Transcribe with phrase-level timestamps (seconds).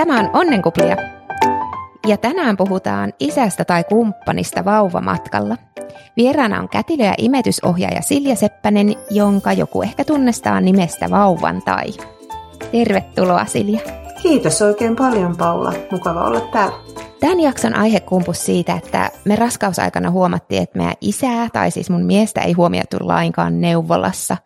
[0.00, 0.96] Tämä on Onnenkuplia.
[2.06, 5.56] Ja tänään puhutaan isästä tai kumppanista vauvamatkalla.
[6.16, 11.86] Vieraana on kätilö ja imetysohjaaja Silja Seppänen, jonka joku ehkä tunnistaa nimestä Vauvan tai.
[12.72, 13.80] Tervetuloa Silja.
[14.22, 15.72] Kiitos oikein paljon Paula.
[15.90, 16.76] Mukava olla täällä.
[17.20, 22.04] Tämän jakson aihe kumpus siitä, että me raskausaikana huomattiin, että meidän isää, tai siis mun
[22.04, 24.36] miestä, ei huomioitu lainkaan neuvolassa.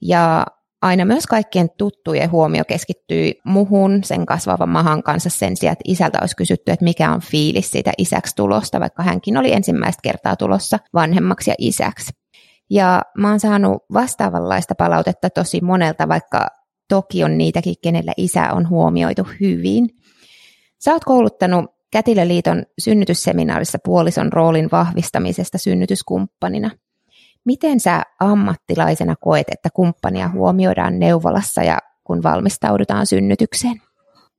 [0.00, 0.46] Ja
[0.82, 6.18] aina myös kaikkien tuttujen huomio keskittyi muhun sen kasvavan mahan kanssa sen sijaan, että isältä
[6.20, 10.78] olisi kysytty, että mikä on fiilis siitä isäksi tulosta, vaikka hänkin oli ensimmäistä kertaa tulossa
[10.94, 12.12] vanhemmaksi ja isäksi.
[12.70, 16.46] Ja mä oon saanut vastaavanlaista palautetta tosi monelta, vaikka
[16.88, 19.88] toki on niitäkin, kenellä isä on huomioitu hyvin.
[20.84, 26.70] Sä oot kouluttanut Kätilöliiton synnytysseminaarissa puolison roolin vahvistamisesta synnytyskumppanina–
[27.44, 33.82] Miten sä ammattilaisena koet, että kumppania huomioidaan neuvolassa ja kun valmistaudutaan synnytykseen?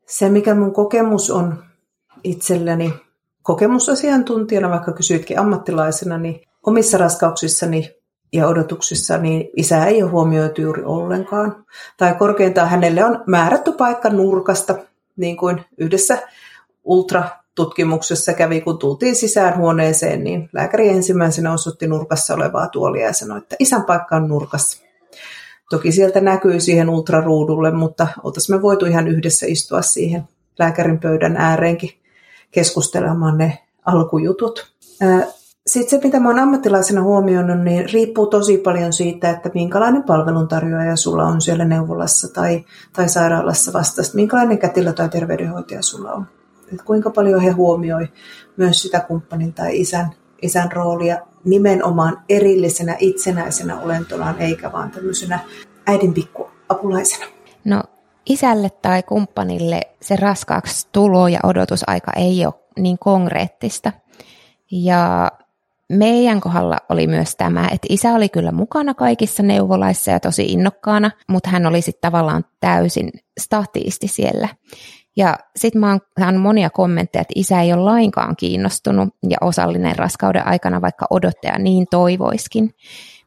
[0.08, 1.64] Se, mikä mun kokemus on
[2.24, 2.94] itselleni
[3.42, 7.96] kokemusasiantuntijana, vaikka kysyitkin ammattilaisena, niin omissa raskauksissani
[8.34, 11.66] ja odotuksissa, niin isä ei ole huomioitu juuri ollenkaan.
[11.98, 14.76] Tai korkeintaan hänelle on määrätty paikka nurkasta,
[15.16, 16.18] niin kuin yhdessä
[16.84, 17.24] ultra
[17.60, 23.38] tutkimuksessa kävi, kun tultiin sisään huoneeseen, niin lääkäri ensimmäisenä osoitti nurkassa olevaa tuolia ja sanoi,
[23.38, 24.84] että isän paikka on nurkassa.
[25.70, 30.24] Toki sieltä näkyy siihen ultraruudulle, mutta oltaisiin me voitu ihan yhdessä istua siihen
[30.60, 31.90] lääkärin pöydän ääreenkin
[32.52, 34.74] keskustelemaan ne alkujutut.
[35.68, 41.26] Sitten se, mitä oon ammattilaisena huomioinut, niin riippuu tosi paljon siitä, että minkälainen palveluntarjoaja sulla
[41.26, 46.39] on siellä neuvolassa tai, tai sairaalassa vastasta, minkälainen kätilö tai terveydenhoitaja sulla on
[46.72, 48.08] että kuinka paljon he huomioi
[48.58, 50.10] myös sitä kumppanin tai isän,
[50.42, 55.40] isän roolia nimenomaan erillisenä itsenäisenä olentonaan, eikä vaan tämmöisenä
[55.88, 57.26] äidin pikkuapulaisena.
[57.66, 57.84] No
[58.26, 63.92] isälle tai kumppanille se raskaaksi tulo ja odotusaika ei ole niin konkreettista.
[64.72, 65.32] Ja
[65.90, 71.12] meidän kohdalla oli myös tämä, että isä oli kyllä mukana kaikissa neuvolaissa ja tosi innokkaana,
[71.28, 73.10] mutta hän oli sitten tavallaan täysin
[73.40, 74.48] statiisti siellä.
[75.20, 79.96] Ja sitten mä oon saanut monia kommentteja, että isä ei ole lainkaan kiinnostunut ja osallinen
[79.96, 82.74] raskauden aikana, vaikka odottaja niin toivoiskin.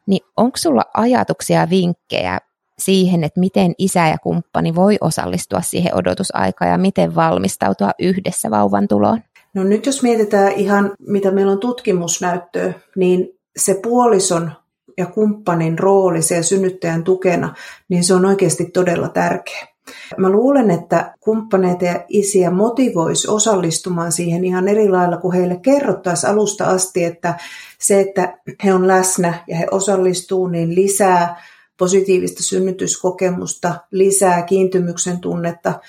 [0.05, 2.39] Niin onko sulla ajatuksia ja vinkkejä
[2.79, 8.87] siihen, että miten isä ja kumppani voi osallistua siihen odotusaikaan ja miten valmistautua yhdessä vauvan
[8.87, 9.21] tuloon?
[9.53, 14.51] No nyt jos mietitään ihan, mitä meillä on tutkimusnäyttöä, niin se puolison
[14.97, 17.55] ja kumppanin rooli siellä synnyttäjän tukena,
[17.89, 19.72] niin se on oikeasti todella tärkeä.
[20.17, 26.31] Mä luulen, että kumppaneita ja isiä motivoisi osallistumaan siihen ihan eri lailla, kun heille kerrottaisiin
[26.31, 27.37] alusta asti, että
[27.79, 31.43] se, että he on läsnä ja he osallistuu, niin lisää
[31.77, 35.79] positiivista synnytyskokemusta, lisää kiintymyksen tunnetta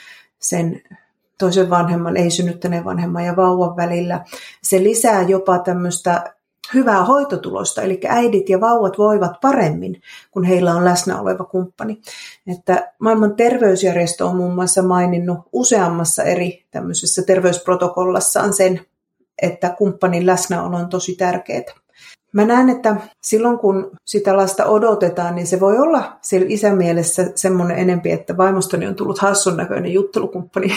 [0.41, 0.83] sen
[1.39, 4.25] toisen vanhemman, ei synnyttäneen vanhemman ja vauvan välillä.
[4.63, 6.35] Se lisää jopa tämmöistä
[6.75, 12.01] hyvää hoitotulosta, eli äidit ja vauvat voivat paremmin, kun heillä on läsnä oleva kumppani.
[12.47, 18.81] Että maailman terveysjärjestö on muun muassa maininnut useammassa eri tämmöisessä terveysprotokollassaan sen,
[19.43, 21.75] että kumppanin läsnäolo on tosi tärkeää.
[22.33, 27.33] Mä näen, että silloin kun sitä lasta odotetaan, niin se voi olla sillä isän mielessä
[27.35, 30.69] semmoinen enempi, että vaimostoni on tullut hassun näköinen juttelukumppani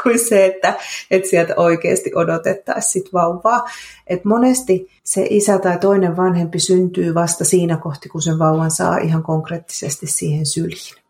[0.02, 0.74] kuin se, että,
[1.10, 3.64] että sieltä oikeasti odotettaisiin sit vauvaa.
[4.06, 8.98] Et monesti se isä tai toinen vanhempi syntyy vasta siinä kohti, kun sen vauvan saa
[8.98, 11.00] ihan konkreettisesti siihen syliin.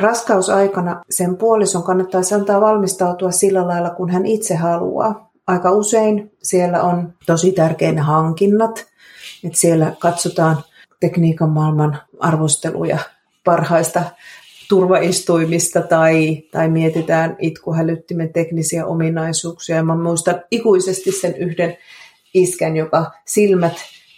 [0.00, 5.30] Raskausaikana sen puolison kannattaa antaa valmistautua sillä lailla, kun hän itse haluaa.
[5.46, 8.86] Aika usein siellä on tosi tärkeitä hankinnat,
[9.44, 10.56] että siellä katsotaan
[11.00, 12.98] tekniikan maailman arvosteluja
[13.44, 14.02] parhaista
[14.70, 19.76] turvaistuimista tai, tai mietitään itkuhälyttimen teknisiä ominaisuuksia.
[19.76, 21.76] Ja mä muistan ikuisesti sen yhden
[22.34, 23.72] iskän, joka silmät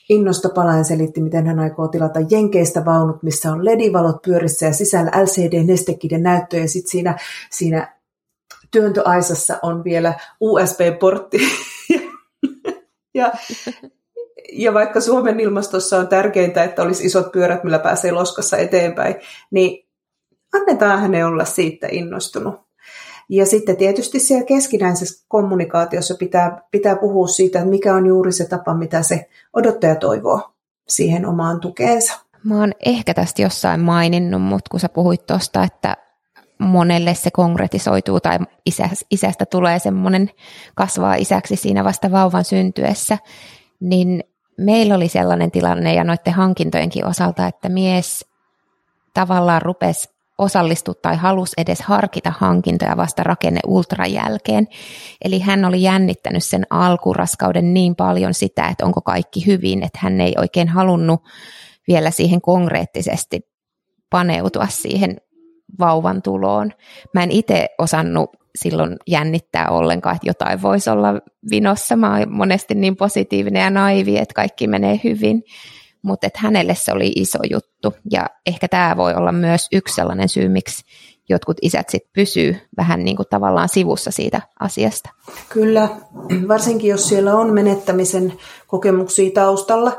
[0.09, 5.11] innosta palaen selitti, miten hän aikoo tilata Jenkeistä vaunut, missä on ledivalot pyörissä ja sisällä
[5.11, 7.19] LCD-nestekiden näyttö ja sitten siinä,
[7.51, 7.95] siinä
[8.71, 11.39] työntöaisassa on vielä USB-portti.
[13.15, 13.33] ja,
[14.53, 19.15] ja vaikka Suomen ilmastossa on tärkeintä, että olisi isot pyörät, millä pääsee loskassa eteenpäin,
[19.51, 19.92] niin
[20.53, 22.55] annetaan hänen olla siitä innostunut.
[23.29, 28.49] Ja sitten tietysti siellä keskinäisessä kommunikaatiossa pitää, pitää puhua siitä, että mikä on juuri se
[28.49, 30.41] tapa, mitä se odottaja toivoo
[30.89, 32.21] siihen omaan tukeensa.
[32.45, 35.97] Mä oon ehkä tästä jossain maininnut, mutta kun sä puhuit tuosta, että
[36.59, 40.31] monelle se konkretisoituu tai isä, isästä tulee semmoinen
[40.75, 43.19] kasvaa isäksi siinä vasta vauvan syntyessä,
[43.81, 44.25] niin
[44.59, 48.27] meillä oli sellainen tilanne ja noiden hankintojenkin osalta, että mies
[49.15, 50.12] tavallaan rupesi
[50.43, 54.69] osallistu tai halus edes harkita hankintoja vasta rakenne ultran jälkeen.
[55.25, 60.21] Eli hän oli jännittänyt sen alkuraskauden niin paljon sitä, että onko kaikki hyvin, että hän
[60.21, 61.23] ei oikein halunnut
[61.89, 63.41] vielä siihen konkreettisesti
[64.11, 65.17] paneutua siihen
[65.79, 66.73] vauvan tuloon.
[67.15, 71.09] Mä en itse osannut silloin jännittää ollenkaan, että jotain voisi olla
[71.51, 71.97] vinossa.
[71.97, 75.43] Mä oon monesti niin positiivinen ja naivi, että kaikki menee hyvin
[76.03, 77.95] mutta että hänelle se oli iso juttu.
[78.11, 80.85] Ja ehkä tämä voi olla myös yksi sellainen syy, miksi
[81.29, 85.11] jotkut isät sit pysyy vähän niin kuin tavallaan sivussa siitä asiasta.
[85.49, 85.89] Kyllä,
[86.49, 88.33] varsinkin jos siellä on menettämisen
[88.67, 89.99] kokemuksia taustalla,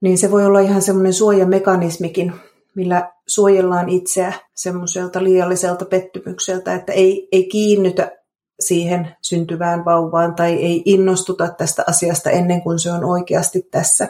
[0.00, 2.32] niin se voi olla ihan semmoinen suojamekanismikin,
[2.74, 8.18] millä suojellaan itseä semmoiselta liialliselta pettymykseltä, että ei, ei kiinnytä
[8.60, 14.08] siihen syntyvään vauvaan tai ei innostuta tästä asiasta ennen kuin se on oikeasti tässä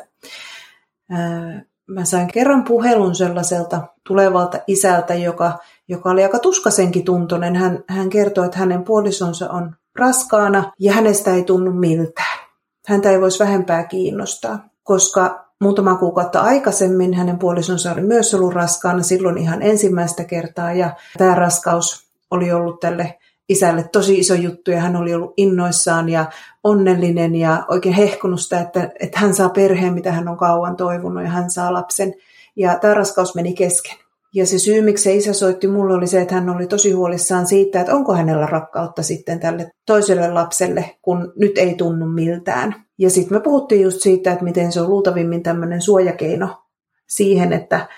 [1.87, 5.59] mä sain kerran puhelun sellaiselta tulevalta isältä, joka,
[5.89, 7.57] joka oli aika tuskasenkin tuntoinen.
[7.57, 12.39] Hän, hän kertoi, että hänen puolisonsa on raskaana ja hänestä ei tunnu miltään.
[12.87, 19.03] Häntä ei voisi vähempää kiinnostaa, koska muutama kuukautta aikaisemmin hänen puolisonsa oli myös ollut raskaana,
[19.03, 23.18] silloin ihan ensimmäistä kertaa ja tämä raskaus oli ollut tälle
[23.49, 26.31] isälle tosi iso juttu ja hän oli ollut innoissaan ja
[26.65, 31.23] onnellinen ja oikein hehkunut sitä, että, että hän saa perheen, mitä hän on kauan toivonut
[31.23, 32.15] ja hän saa lapsen.
[32.57, 33.97] Ja tämä raskaus meni kesken.
[34.35, 37.47] Ja se syy, miksi se isä soitti mulle, oli se, että hän oli tosi huolissaan
[37.47, 42.75] siitä, että onko hänellä rakkautta sitten tälle toiselle lapselle, kun nyt ei tunnu miltään.
[42.99, 46.63] Ja sitten me puhuttiin just siitä, että miten se on luultavimmin tämmöinen suojakeino
[47.07, 47.89] siihen, että,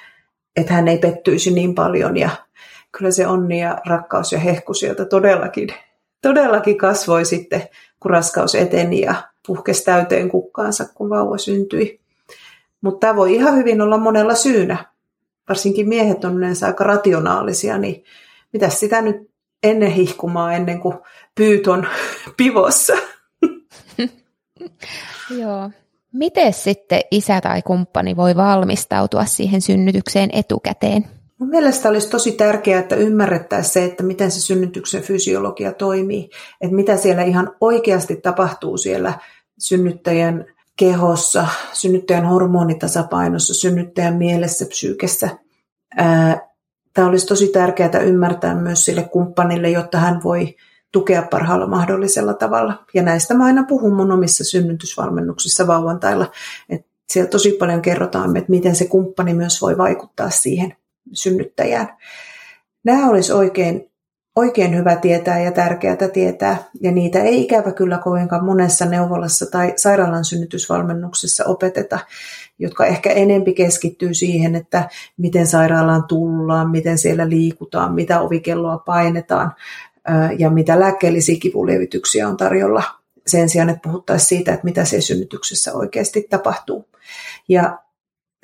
[0.56, 2.30] että hän ei pettyisi niin paljon ja
[2.98, 5.68] kyllä se onni ja rakkaus ja hehku sieltä todellakin,
[6.22, 7.62] todellakin kasvoi sitten,
[8.00, 9.14] kun raskaus eteni ja
[9.46, 12.00] puhkesi täyteen kukkaansa, kun vauva syntyi.
[12.80, 14.84] Mutta tämä voi ihan hyvin olla monella syynä.
[15.48, 18.04] Varsinkin miehet on yleensä aika rationaalisia, niin
[18.52, 19.30] mitä sitä nyt
[19.62, 20.98] ennen hihkumaa, ennen kuin
[21.34, 21.86] pyyt on
[22.36, 22.94] pivossa.
[25.40, 25.70] Joo.
[26.12, 31.19] Miten sitten isä tai kumppani voi valmistautua siihen synnytykseen etukäteen?
[31.40, 36.76] Mun mielestä olisi tosi tärkeää, että ymmärrettäisiin se, että miten se synnytyksen fysiologia toimii, että
[36.76, 39.18] mitä siellä ihan oikeasti tapahtuu siellä
[39.58, 40.44] synnyttäjän
[40.76, 45.28] kehossa, synnyttäjän hormonitasapainossa, synnyttäjän mielessä, psyykessä.
[46.94, 50.56] Tämä olisi tosi tärkeää ymmärtää myös sille kumppanille, jotta hän voi
[50.92, 52.84] tukea parhaalla mahdollisella tavalla.
[52.94, 56.30] Ja näistä mä aina puhun mun omissa synnytysvalmennuksissa vauvantailla,
[56.68, 60.76] että siellä tosi paljon kerrotaan, että miten se kumppani myös voi vaikuttaa siihen
[61.12, 61.88] synnyttäjään.
[62.84, 63.90] Nämä olisi oikein,
[64.36, 69.72] oikein hyvä tietää ja tärkeää tietää, ja niitä ei ikävä kyllä kovinkaan monessa neuvolassa tai
[69.76, 71.98] sairaalan synnytysvalmennuksessa opeteta,
[72.58, 79.52] jotka ehkä enempi keskittyy siihen, että miten sairaalaan tullaan, miten siellä liikutaan, mitä ovikelloa painetaan
[80.38, 82.82] ja mitä lääkkeellisiä kivulievityksiä on tarjolla
[83.26, 86.88] sen sijaan, että puhuttaisiin siitä, että mitä se synnytyksessä oikeasti tapahtuu.
[87.48, 87.78] Ja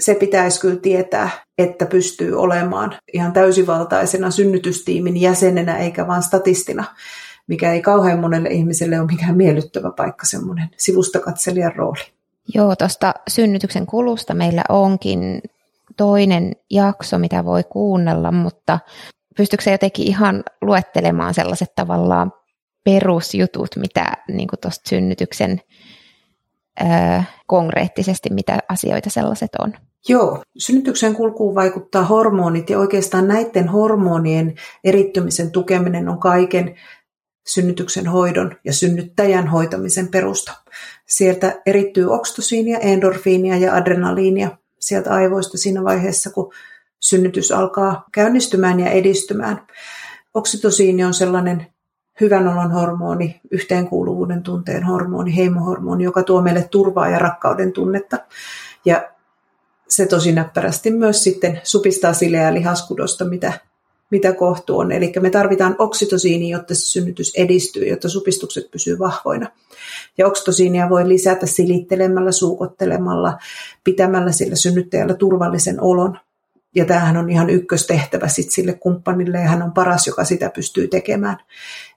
[0.01, 6.85] se pitäisi kyllä tietää, että pystyy olemaan ihan täysivaltaisena synnytystiimin jäsenenä eikä vain statistina,
[7.47, 12.01] mikä ei kauhean monelle ihmiselle ole mikään miellyttävä paikka, semmoinen sivustakatselijan rooli.
[12.55, 15.43] Joo, tuosta synnytyksen kulusta meillä onkin
[15.97, 18.79] toinen jakso, mitä voi kuunnella, mutta
[19.37, 22.33] pystyykö se jotenkin ihan luettelemaan sellaiset tavallaan
[22.85, 25.61] perusjutut, mitä niin tuosta synnytyksen
[27.47, 29.73] konkreettisesti, mitä asioita sellaiset on?
[30.09, 34.55] Joo, synnytyksen kulkuun vaikuttaa hormonit ja oikeastaan näiden hormonien
[34.85, 36.75] erittymisen tukeminen on kaiken
[37.47, 40.53] synnytyksen hoidon ja synnyttäjän hoitamisen perusta.
[41.07, 46.53] Sieltä erittyy oksitosiinia, endorfiinia ja adrenaliinia sieltä aivoista siinä vaiheessa, kun
[47.01, 49.67] synnytys alkaa käynnistymään ja edistymään.
[50.35, 51.67] Oksitosiini on sellainen
[52.21, 58.19] hyvän olon hormoni, yhteenkuuluvuuden tunteen hormoni, heimohormoni, joka tuo meille turvaa ja rakkauden tunnetta.
[58.85, 59.11] Ja
[59.89, 63.53] se tosi näppärästi myös sitten supistaa sileää lihaskudosta, mitä,
[64.11, 64.93] mitä kohtu on.
[64.93, 69.49] Eli me tarvitaan oksitosiini, jotta se synnytys edistyy, jotta supistukset pysyy vahvoina.
[70.19, 73.39] Ja oksitosiinia voi lisätä silittelemällä, suukottelemalla,
[73.85, 76.19] pitämällä sillä synnyttäjällä turvallisen olon.
[76.77, 80.89] Ja tämähän on ihan ykköstehtävä sit sille kumppanille ja hän on paras, joka sitä pystyy
[80.89, 81.37] tekemään.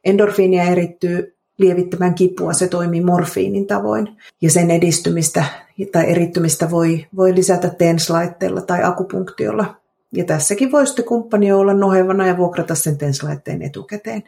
[0.03, 4.17] Endorfiinia erittyy lievittämään kipua, se toimii morfiinin tavoin.
[4.41, 5.43] Ja sen edistymistä
[5.91, 9.75] tai erittymistä voi, voi lisätä TENS-laitteella tai akupunktiolla.
[10.13, 14.23] Ja tässäkin voi sitten kumppani olla nohevana ja vuokrata sen TENS-laitteen etukäteen.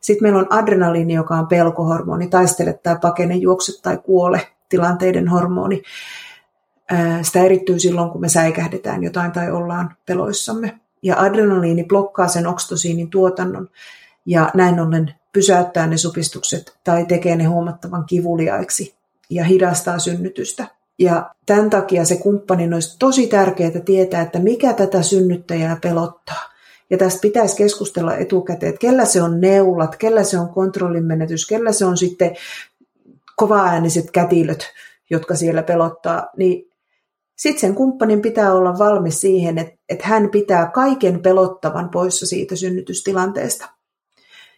[0.00, 5.82] Sitten meillä on adrenaliini, joka on pelkohormoni, taistele tai pakene, juokse tai kuole tilanteiden hormoni.
[7.22, 10.80] Sitä erittyy silloin, kun me säikähdetään jotain tai ollaan peloissamme.
[11.02, 13.68] Ja adrenaliini blokkaa sen oksitosiinin tuotannon
[14.26, 18.94] ja näin ollen pysäyttää ne supistukset tai tekee ne huomattavan kivuliaiksi
[19.30, 20.66] ja hidastaa synnytystä.
[20.98, 26.52] Ja tämän takia se kumppani olisi tosi tärkeää tietää, että mikä tätä synnyttäjää pelottaa.
[26.90, 31.46] Ja tästä pitäisi keskustella etukäteen, että kellä se on neulat, kellä se on kontrollin menetys,
[31.46, 32.36] kellä se on sitten
[33.36, 34.66] kovaääniset kätilöt,
[35.10, 36.26] jotka siellä pelottaa.
[36.36, 36.67] Niin
[37.38, 42.56] sitten sen kumppanin pitää olla valmis siihen, että, että hän pitää kaiken pelottavan poissa siitä
[42.56, 43.68] synnytystilanteesta.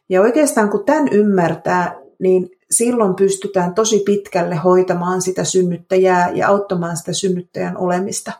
[0.08, 6.96] Ja oikeastaan kun tämän ymmärtää, niin silloin pystytään tosi pitkälle hoitamaan sitä synnyttäjää ja auttamaan
[6.96, 8.32] sitä synnyttäjän olemista.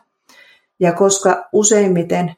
[0.79, 2.35] Ja koska useimmiten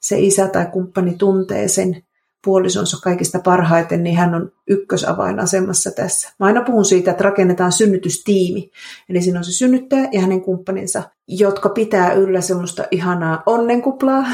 [0.00, 2.02] se isä tai kumppani tuntee sen
[2.44, 6.32] puolisonsa kaikista parhaiten, niin hän on ykkösavainasemassa tässä.
[6.38, 8.70] Mä aina puhun siitä, että rakennetaan synnytystiimi.
[9.08, 14.24] Eli siinä on se synnyttäjä ja hänen kumppaninsa, jotka pitää yllä semmoista ihanaa onnenkuplaa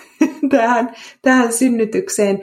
[0.50, 2.40] tähän, tähän synnytykseen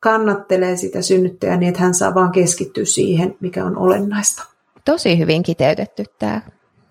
[0.00, 4.44] kannattelee sitä synnyttäjää niin, että hän saa vaan keskittyä siihen, mikä on olennaista.
[4.84, 6.40] Tosi hyvin kiteytetty tämä.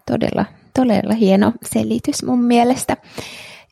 [0.05, 2.97] Todella, todella hieno selitys mun mielestä.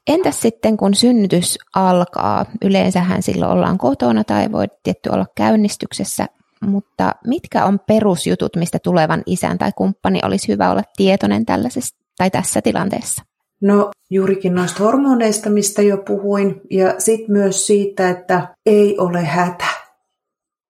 [0.08, 2.46] Entäs sitten, kun synnytys alkaa?
[2.66, 6.28] Yleensähän silloin ollaan kotona tai voi tietty olla käynnistyksessä,
[6.62, 12.32] mutta mitkä on perusjutut, mistä tulevan isän tai kumppani olisi hyvä olla tietoinen tällaisessa tai
[12.32, 13.24] tässä tilanteessa?
[13.62, 19.66] No juurikin noista hormoneista, mistä jo puhuin, ja sitten myös siitä, että ei ole hätä,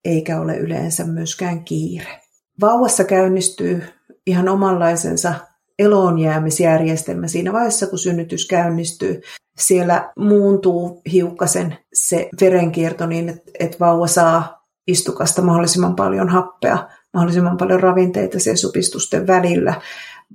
[0.05, 2.21] eikä ole yleensä myöskään kiire.
[2.61, 3.83] Vauvassa käynnistyy
[4.27, 5.33] ihan omanlaisensa
[5.79, 9.21] eloonjäämisjärjestelmä siinä vaiheessa, kun synnytys käynnistyy.
[9.57, 17.57] Siellä muuntuu hiukkasen se verenkierto niin, että, että vauva saa istukasta mahdollisimman paljon happea, mahdollisimman
[17.57, 19.81] paljon ravinteita sen supistusten välillä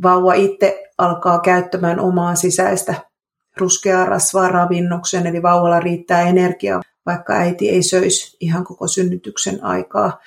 [0.03, 2.95] vauva itse alkaa käyttämään omaa sisäistä
[3.57, 10.21] ruskeaa rasvaa ravinnoksen, eli vauvalla riittää energiaa, vaikka äiti ei söisi ihan koko synnytyksen aikaa.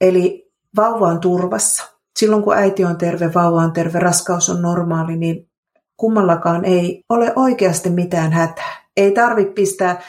[0.00, 1.89] Eli vauva on turvassa.
[2.18, 5.50] Silloin kun äiti on terve, vauva on terve, raskaus on normaali, niin
[5.96, 8.84] kummallakaan ei ole oikeasti mitään hätää.
[8.96, 10.00] Ei tarvitse pistää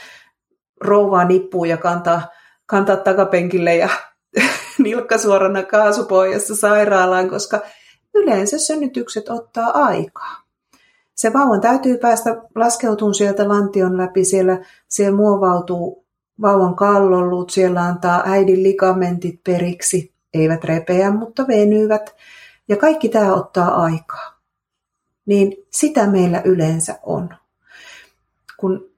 [0.81, 2.21] rouvaa nippuun ja kantaa,
[2.65, 3.89] kantaa takapenkille ja
[4.83, 7.59] nilkka suorana kaasupohjassa sairaalaan, koska
[8.13, 10.41] yleensä synnytykset ottaa aikaa.
[11.15, 16.05] Se vauvan täytyy päästä laskeutumaan sieltä lantion läpi, siellä, siellä muovautuu
[16.41, 22.15] vauvan kallollut, siellä antaa äidin ligamentit periksi, eivät repeä, mutta venyvät.
[22.67, 24.41] Ja kaikki tämä ottaa aikaa.
[25.25, 27.29] Niin sitä meillä yleensä on.
[28.57, 28.91] Kun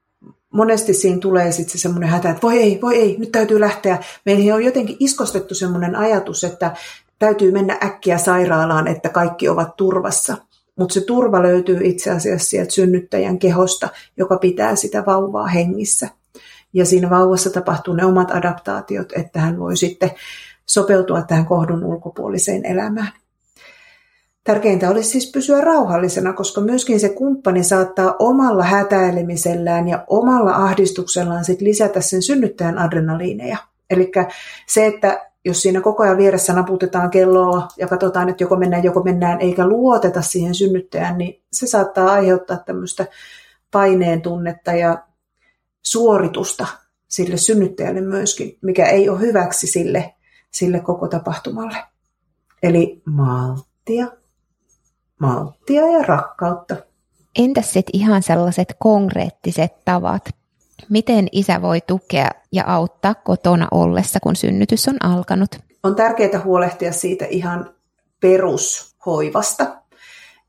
[0.53, 3.99] monesti siinä tulee sitten se semmoinen hätä, että voi ei, voi ei, nyt täytyy lähteä.
[4.25, 6.75] Meihin on jotenkin iskostettu semmoinen ajatus, että
[7.19, 10.37] täytyy mennä äkkiä sairaalaan, että kaikki ovat turvassa.
[10.75, 16.09] Mutta se turva löytyy itse asiassa sieltä synnyttäjän kehosta, joka pitää sitä vauvaa hengissä.
[16.73, 20.11] Ja siinä vauvassa tapahtuu ne omat adaptaatiot, että hän voi sitten
[20.69, 23.11] sopeutua tähän kohdun ulkopuoliseen elämään.
[24.43, 31.45] Tärkeintä olisi siis pysyä rauhallisena, koska myöskin se kumppani saattaa omalla hätäilemisellään ja omalla ahdistuksellaan
[31.45, 33.57] sit lisätä sen synnyttäjän adrenaliineja.
[33.89, 34.11] Eli
[34.67, 39.03] se, että jos siinä koko ajan vieressä naputetaan kelloa ja katsotaan, että joko mennään, joko
[39.03, 43.05] mennään, eikä luoteta siihen synnyttäjään, niin se saattaa aiheuttaa tämmöistä
[43.71, 45.03] paineen tunnetta ja
[45.81, 46.67] suoritusta
[47.07, 50.13] sille synnyttäjälle myöskin, mikä ei ole hyväksi sille,
[50.53, 51.77] sille koko tapahtumalle.
[52.63, 54.07] Eli malttia,
[55.19, 56.75] malttia ja rakkautta.
[57.35, 60.29] Entäs sitten ihan sellaiset konkreettiset tavat
[60.89, 65.55] Miten isä voi tukea ja auttaa kotona ollessa, kun synnytys on alkanut?
[65.83, 67.73] On tärkeää huolehtia siitä ihan
[68.19, 69.75] perushoivasta.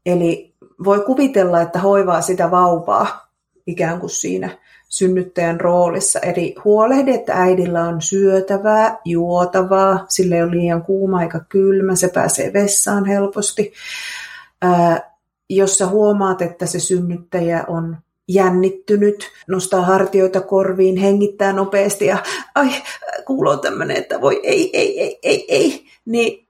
[0.06, 3.28] Eli voi kuvitella, että hoivaa sitä vauvaa
[3.66, 4.58] ikään kuin siinä
[4.94, 6.18] synnyttäjän roolissa.
[6.18, 12.08] Eli huolehdi, että äidillä on syötävää, juotavaa, sille ei ole liian kuuma eikä kylmä, se
[12.08, 13.72] pääsee vessaan helposti.
[14.62, 15.14] Ää,
[15.50, 17.96] jos sä huomaat, että se synnyttäjä on
[18.28, 22.18] jännittynyt, nostaa hartioita korviin, hengittää nopeasti ja
[22.54, 22.68] ai,
[23.26, 26.46] kuuluu tämmöinen, että voi ei, ei, ei, ei, ei, niin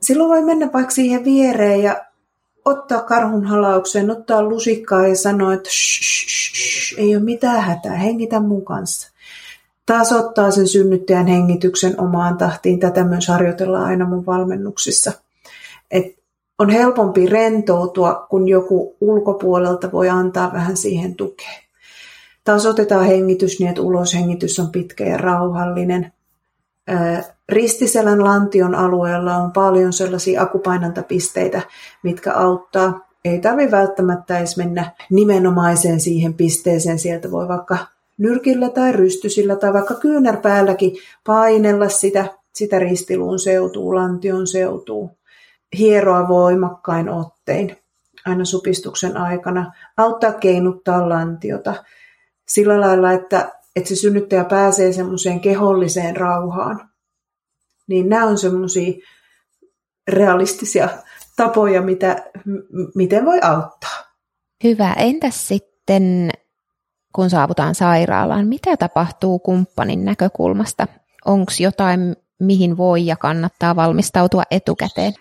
[0.00, 2.09] silloin voi mennä vaikka siihen viereen ja
[2.70, 7.96] ottaa karhun halaukseen, ottaa lusikkaa ja sanoa, että shh, shh, shh, ei ole mitään hätää,
[7.96, 9.12] hengitä mun kanssa.
[9.86, 12.80] Taas ottaa sen synnyttäjän hengityksen omaan tahtiin.
[12.80, 15.12] Tätä myös harjoitellaan aina mun valmennuksissa.
[15.90, 16.04] Et
[16.58, 21.60] on helpompi rentoutua, kun joku ulkopuolelta voi antaa vähän siihen tukea.
[22.44, 26.12] Taas otetaan hengitys niin, että uloshengitys on pitkä ja rauhallinen.
[27.48, 31.62] Ristiselän lantion alueella on paljon sellaisia akupainantapisteitä,
[32.02, 33.08] mitkä auttaa.
[33.24, 36.98] ei tarvi välttämättä edes mennä nimenomaiseen siihen pisteeseen.
[36.98, 37.78] Sieltä voi vaikka
[38.18, 40.96] nyrkillä tai rystysillä tai vaikka kyynärpäälläkin
[41.26, 45.18] painella sitä, sitä ristiluun seutuu, lantion seutuu,
[45.78, 47.76] hieroa voimakkain ottein
[48.26, 51.74] aina supistuksen aikana, auttaa keinuttaa lantiota
[52.48, 56.90] sillä lailla, että, että se synnyttäjä pääsee semmoiseen keholliseen rauhaan.
[57.88, 58.92] Niin nämä on semmoisia
[60.08, 60.88] realistisia
[61.36, 64.04] tapoja, mitä, m- miten voi auttaa.
[64.64, 64.92] Hyvä.
[64.92, 66.30] Entäs sitten,
[67.14, 70.86] kun saavutaan sairaalaan, mitä tapahtuu kumppanin näkökulmasta?
[71.24, 75.14] Onko jotain, mihin voi ja kannattaa valmistautua etukäteen?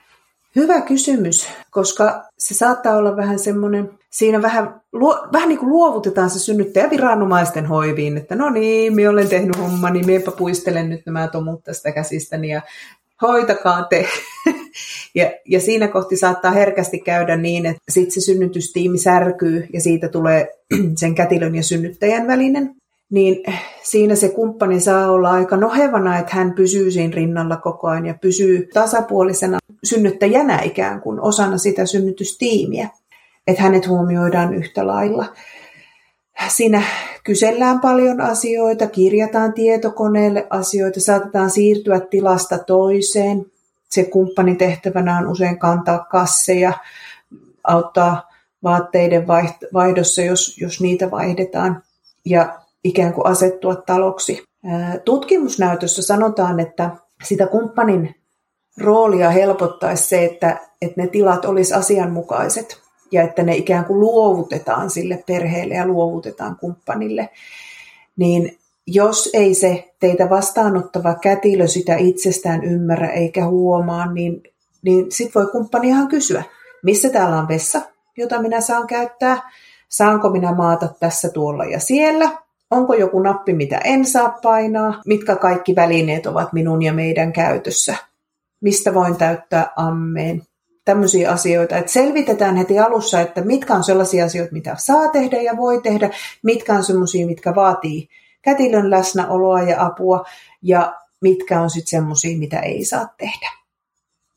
[0.56, 6.30] Hyvä kysymys, koska se saattaa olla vähän semmoinen, siinä vähän, luo, vähän niin kuin luovutetaan
[6.30, 11.02] se synnyttäjä viranomaisten hoiviin, että no niin, minä olen tehnyt hommani, niin minäpä puistelen nyt
[11.06, 12.62] nämä tomut tästä käsistäni ja
[13.22, 14.08] hoitakaa te.
[15.16, 20.08] ja, ja siinä kohti saattaa herkästi käydä niin, että sitten se synnytystiimi särkyy ja siitä
[20.08, 20.48] tulee
[21.00, 22.76] sen kätilön ja synnyttäjän välinen
[23.10, 23.44] niin
[23.84, 28.14] siinä se kumppani saa olla aika nohevana, että hän pysyy siinä rinnalla koko ajan ja
[28.22, 32.90] pysyy tasapuolisena synnyttäjänä ikään kuin osana sitä synnytystiimiä,
[33.50, 35.26] että hänet huomioidaan yhtä lailla.
[36.48, 36.84] Siinä
[37.24, 43.46] kysellään paljon asioita, kirjataan tietokoneelle asioita, saatetaan siirtyä tilasta toiseen.
[43.90, 46.74] Se kumppanin tehtävänä on usein kantaa kasseja,
[47.64, 48.30] auttaa
[48.64, 49.28] vaatteiden
[49.74, 51.84] vaihdossa, jos, jos niitä vaihdetaan.
[52.26, 54.44] Ja ikään kuin asettua taloksi.
[55.06, 56.90] Tutkimusnäytössä sanotaan, että
[57.24, 58.16] sitä kumppanin
[58.78, 64.90] roolia helpottaisi se, että, että ne tilat olisi asianmukaiset ja että ne ikään kuin luovutetaan
[64.90, 67.30] sille perheelle ja luovutetaan kumppanille.
[68.18, 74.44] Niin jos ei se teitä vastaanottava kätilö sitä itsestään ymmärrä eikä huomaa, niin,
[74.82, 76.44] niin sitten voi kumppani ihan kysyä,
[76.84, 77.82] missä täällä on vessa,
[78.18, 79.52] jota minä saan käyttää,
[79.90, 82.32] saanko minä maata tässä, tuolla ja siellä,
[82.72, 85.02] Onko joku nappi, mitä en saa painaa?
[85.06, 87.96] Mitkä kaikki välineet ovat minun ja meidän käytössä?
[88.62, 90.42] Mistä voin täyttää ammeen?
[90.86, 95.58] Tämmöisiä asioita, että selvitetään heti alussa, että mitkä on sellaisia asioita, mitä saa tehdä ja
[95.58, 96.10] voi tehdä,
[96.44, 98.10] mitkä on sellaisia, mitkä vaatii
[98.42, 100.26] kätilön läsnäoloa ja apua,
[100.62, 103.52] ja mitkä on sitten sellaisia, mitä ei saa tehdä.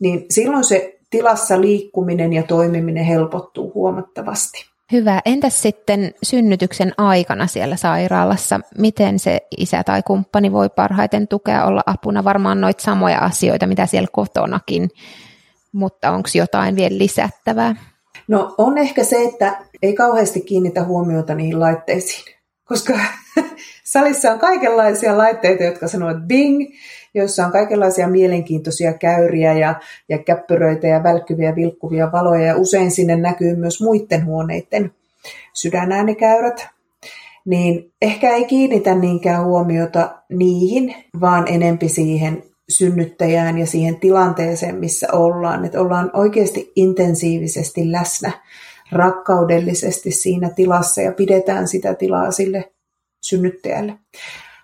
[0.01, 4.73] Niin silloin se tilassa liikkuminen ja toimiminen helpottuu huomattavasti.
[4.93, 5.21] Hyvä.
[5.25, 8.61] Entäs sitten synnytyksen aikana siellä sairaalassa?
[8.79, 12.25] Miten se isä tai kumppani voi parhaiten tukea olla apuna?
[12.25, 14.91] Varmaan noita samoja asioita, mitä siellä kotonakin,
[15.73, 17.77] mutta onko jotain vielä lisättävää?
[18.29, 22.93] No on ehkä se, että ei kauheasti kiinnitä huomiota niihin laitteisiin, koska
[23.85, 26.67] salissa on kaikenlaisia laitteita, jotka sanovat bing,
[27.15, 33.17] joissa on kaikenlaisia mielenkiintoisia käyriä ja, ja käppyröitä ja välkkyviä vilkkuvia valoja ja usein sinne
[33.17, 34.93] näkyy myös muiden huoneiden
[35.53, 36.69] sydänäänikäyrät.
[37.45, 42.43] Niin ehkä ei kiinnitä niinkään huomiota niihin, vaan enempi siihen
[42.77, 45.65] synnyttäjään ja siihen tilanteeseen, missä ollaan.
[45.65, 48.33] Että ollaan oikeasti intensiivisesti läsnä
[48.93, 52.73] rakkaudellisesti siinä tilassa ja pidetään sitä tilaa sille
[53.25, 53.95] synnyttäjälle.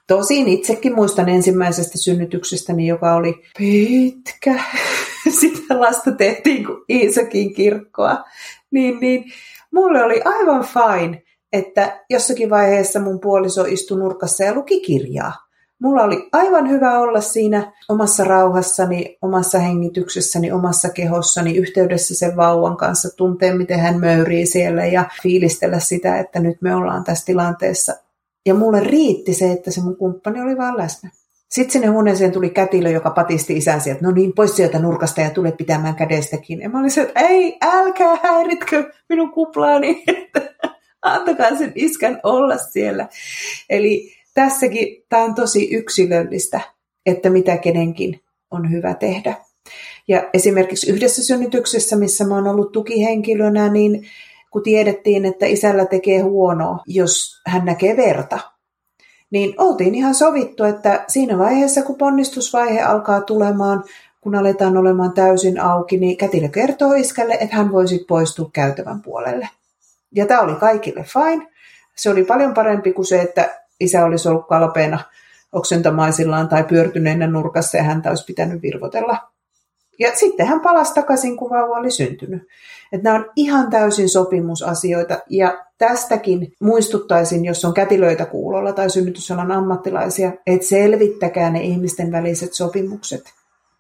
[0.06, 4.62] Tosin itsekin muistan ensimmäisestä synnytyksestäni, joka oli pitkä.
[5.40, 8.24] Sitä lasta tehtiin kuin Iisakin kirkkoa.
[8.70, 9.24] Niin, niin
[9.72, 15.47] mulle oli aivan fine, että jossakin vaiheessa mun puoliso istui nurkassa ja luki kirjaa.
[15.82, 22.76] Mulla oli aivan hyvä olla siinä omassa rauhassani, omassa hengityksessäni, omassa kehossani, yhteydessä sen vauvan
[22.76, 27.94] kanssa, tuntea miten hän möyrii siellä ja fiilistellä sitä, että nyt me ollaan tässä tilanteessa
[28.46, 31.10] ja mulle riitti se, että se mun kumppani oli vaan läsnä.
[31.48, 35.30] Sitten sinne huoneeseen tuli kätilö, joka patisti isän sieltä, no niin, pois sieltä nurkasta ja
[35.30, 36.60] tule pitämään kädestäkin.
[36.60, 40.40] Ja mä olin se, että ei, älkää häiritkö minun kuplaani, että
[41.02, 43.08] antakaa sen iskän olla siellä.
[43.70, 46.60] Eli tässäkin tämä on tosi yksilöllistä,
[47.06, 48.20] että mitä kenenkin
[48.50, 49.34] on hyvä tehdä.
[50.08, 54.06] Ja esimerkiksi yhdessä synnytyksessä, missä mä oon ollut tukihenkilönä, niin
[54.50, 58.38] kun tiedettiin, että isällä tekee huonoa, jos hän näkee verta.
[59.30, 63.84] Niin oltiin ihan sovittu, että siinä vaiheessa, kun ponnistusvaihe alkaa tulemaan,
[64.20, 69.48] kun aletaan olemaan täysin auki, niin kätilö kertoo iskälle, että hän voisi poistua käytävän puolelle.
[70.14, 71.46] Ja tämä oli kaikille fine.
[71.96, 74.98] Se oli paljon parempi kuin se, että isä olisi ollut kalpeena
[75.52, 79.18] oksentamaisillaan tai pyörtyneenä nurkassa ja häntä olisi pitänyt virvotella.
[79.98, 82.42] Ja sitten hän palasi takaisin, kun vauva oli syntynyt.
[82.92, 89.52] Että nämä on ihan täysin sopimusasioita ja tästäkin muistuttaisin, jos on kätilöitä kuulolla tai synnytysalan
[89.52, 93.22] ammattilaisia, että selvittäkää ne ihmisten väliset sopimukset.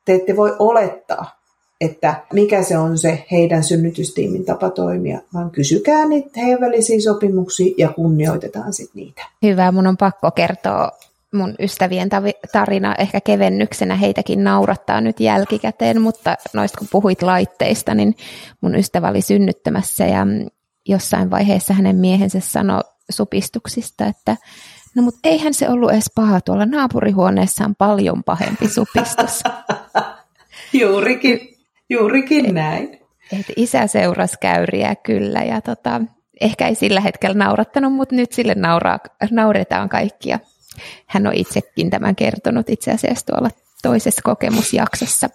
[0.04, 1.37] Te ette voi olettaa,
[1.80, 7.74] että mikä se on se heidän synnytystiimin tapa toimia, vaan kysykää niitä heidän välisiä sopimuksia
[7.78, 9.22] ja kunnioitetaan sitten niitä.
[9.42, 10.90] Hyvä, mun on pakko kertoa
[11.34, 12.08] mun ystävien
[12.52, 18.14] tarina ehkä kevennyksenä heitäkin naurattaa nyt jälkikäteen, mutta noista kun puhuit laitteista, niin
[18.60, 20.26] mun ystävä oli synnyttämässä ja
[20.88, 24.36] jossain vaiheessa hänen miehensä sanoi supistuksista, että
[24.96, 29.42] no mutta eihän se ollut edes paha, tuolla naapurihuoneessa on paljon pahempi supistus.
[30.80, 31.57] juurikin,
[31.90, 32.98] juurikin näin.
[33.32, 36.00] Et isä seurasi käyriä kyllä ja tota,
[36.40, 38.98] ehkä ei sillä hetkellä naurattanut, mutta nyt sille nauraa,
[39.30, 40.38] nauretaan kaikkia.
[41.06, 43.50] Hän on itsekin tämän kertonut itse asiassa tuolla
[43.82, 45.28] toisessa kokemusjaksossa.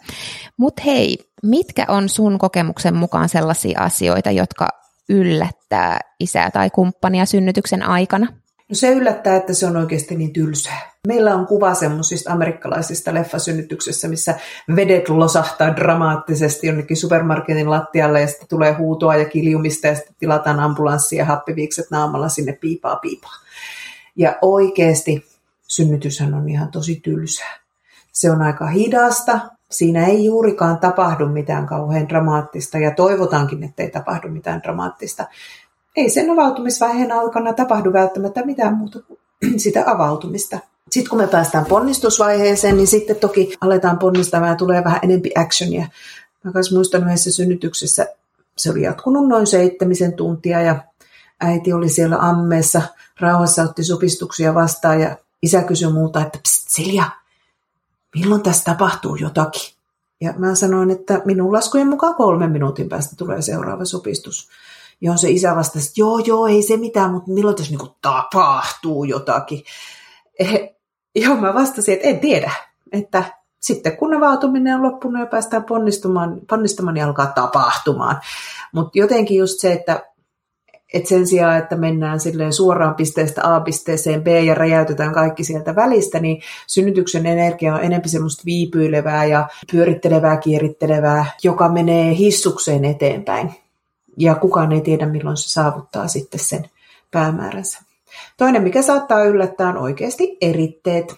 [0.58, 4.70] Mutta hei, mitkä on sun kokemuksen mukaan sellaisia asioita, jotka
[5.10, 8.28] yllättää isää tai kumppania synnytyksen aikana?
[8.70, 10.94] No se yllättää, että se on oikeasti niin tylsää.
[11.08, 14.36] Meillä on kuva semmoisista amerikkalaisista leffasynnytyksessä, missä
[14.76, 20.60] vedet losahtaa dramaattisesti jonnekin supermarketin lattialle ja sitten tulee huutoa ja kiljumista ja sitten tilataan
[20.60, 23.36] ambulanssi ja happiviikset naamalla sinne piipaa piipaa.
[24.16, 25.26] Ja oikeasti
[25.68, 27.60] synnytyshän on ihan tosi tylsää.
[28.12, 29.40] Se on aika hidasta,
[29.72, 35.28] siinä ei juurikaan tapahdu mitään kauhean dramaattista ja toivotaankin, että ei tapahdu mitään dramaattista.
[35.96, 39.20] Ei sen avautumisvaiheen aikana tapahdu välttämättä mitään muuta kuin
[39.60, 40.60] sitä avautumista.
[40.90, 45.88] Sitten kun me päästään ponnistusvaiheeseen, niin sitten toki aletaan ponnistamaan ja tulee vähän enempi actionia.
[46.44, 48.08] Mä kanssa muistan yhdessä synnytyksessä,
[48.58, 50.76] se oli jatkunut noin seitsemisen tuntia ja
[51.42, 52.82] äiti oli siellä ammeessa,
[53.20, 57.06] rauhassa otti supistuksia vastaan ja isä kysyi muuta, että Psst, Silja,
[58.16, 59.74] milloin tässä tapahtuu jotakin?
[60.22, 64.50] Ja mä sanoin, että minun laskujen mukaan kolmen minuutin päästä tulee seuraava supistus.
[65.04, 69.04] Johon se isä vastasi, että joo, joo, ei se mitään, mutta milloin tässä niin tapahtuu
[69.04, 69.64] jotakin?
[70.40, 70.70] Eh,
[71.16, 72.52] joo, mä vastasin, että en tiedä.
[72.92, 73.24] Että
[73.62, 78.20] sitten kun avautuminen on loppunut ja päästään ponnistumaan, ponnistamaan, niin alkaa tapahtumaan.
[78.74, 80.04] Mutta jotenkin just se, että
[80.94, 85.76] et sen sijaan, että mennään silleen suoraan pisteestä A pisteeseen B ja räjäytetään kaikki sieltä
[85.76, 93.63] välistä, niin synnytyksen energia on enemmän semmoista viipyilevää ja pyörittelevää, kierittelevää, joka menee hissukseen eteenpäin.
[94.18, 96.70] Ja kukaan ei tiedä, milloin se saavuttaa sitten sen
[97.12, 97.80] päämääränsä.
[98.38, 101.16] Toinen, mikä saattaa yllättää, on oikeasti eritteet.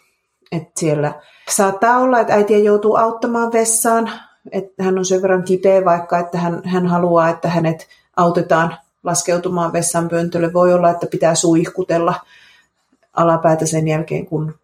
[0.52, 4.12] Että siellä saattaa olla, että äitiä joutuu auttamaan vessaan,
[4.52, 9.74] että hän on sen verran kipeä vaikka, että hän, hän haluaa, että hänet autetaan laskeutumaan
[9.74, 10.54] vessanpöntölle.
[10.54, 12.14] Voi olla, että pitää suihkutella
[13.14, 14.56] alapäätä sen jälkeen, kun,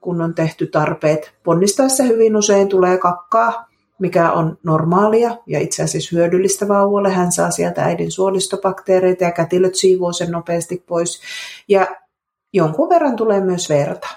[0.00, 1.34] kun on tehty tarpeet.
[1.44, 3.65] Ponnistaessa hyvin usein tulee kakkaa,
[3.98, 7.10] mikä on normaalia ja itse asiassa hyödyllistä vauvalle.
[7.10, 11.20] Hän saa sieltä äidin suolistobakteereita ja kätilöt siivoo sen nopeasti pois.
[11.68, 11.86] Ja
[12.52, 14.08] jonkun verran tulee myös verta.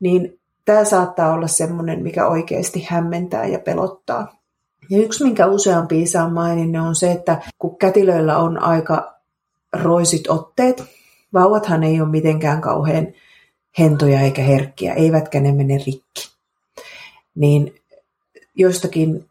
[0.00, 4.40] Niin tämä saattaa olla semmoinen, mikä oikeasti hämmentää ja pelottaa.
[4.90, 9.14] Ja yksi, minkä useampi isä on maininnut, on se, että kun kätilöillä on aika
[9.72, 10.84] roisit otteet,
[11.32, 13.06] vauvathan ei ole mitenkään kauhean
[13.78, 16.30] hentoja eikä herkkiä, eivätkä ne mene rikki.
[17.34, 17.79] Niin
[18.60, 19.24] joistakin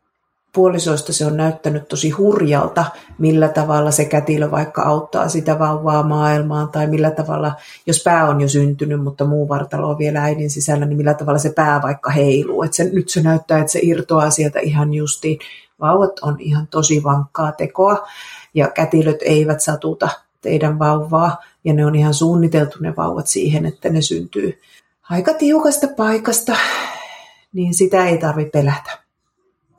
[0.53, 2.85] puolisoista se on näyttänyt tosi hurjalta,
[3.17, 7.53] millä tavalla se kätilö vaikka auttaa sitä vauvaa maailmaan, tai millä tavalla,
[7.85, 11.39] jos pää on jo syntynyt, mutta muu vartalo on vielä äidin sisällä, niin millä tavalla
[11.39, 12.63] se pää vaikka heiluu.
[12.63, 15.39] Et se, nyt se näyttää, että se irtoaa sieltä ihan justiin.
[15.81, 18.07] Vauvat on ihan tosi vankkaa tekoa,
[18.53, 20.09] ja kätilöt eivät satuta
[20.41, 24.61] teidän vauvaa, ja ne on ihan suunniteltu ne vauvat siihen, että ne syntyy
[25.09, 26.55] aika tiukasta paikasta,
[27.53, 29.08] niin sitä ei tarvitse pelätä.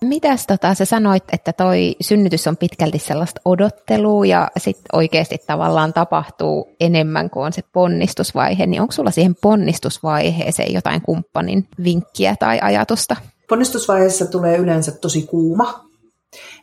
[0.04, 5.92] Mitäs tota, sä sanoit, että toi synnytys on pitkälti sellaista odottelua ja sitten oikeasti tavallaan
[5.92, 12.58] tapahtuu enemmän kuin on se ponnistusvaihe, niin onko sulla siihen ponnistusvaiheeseen jotain kumppanin vinkkiä tai
[12.62, 13.16] ajatusta?
[13.48, 15.84] Ponnistusvaiheessa tulee yleensä tosi kuuma,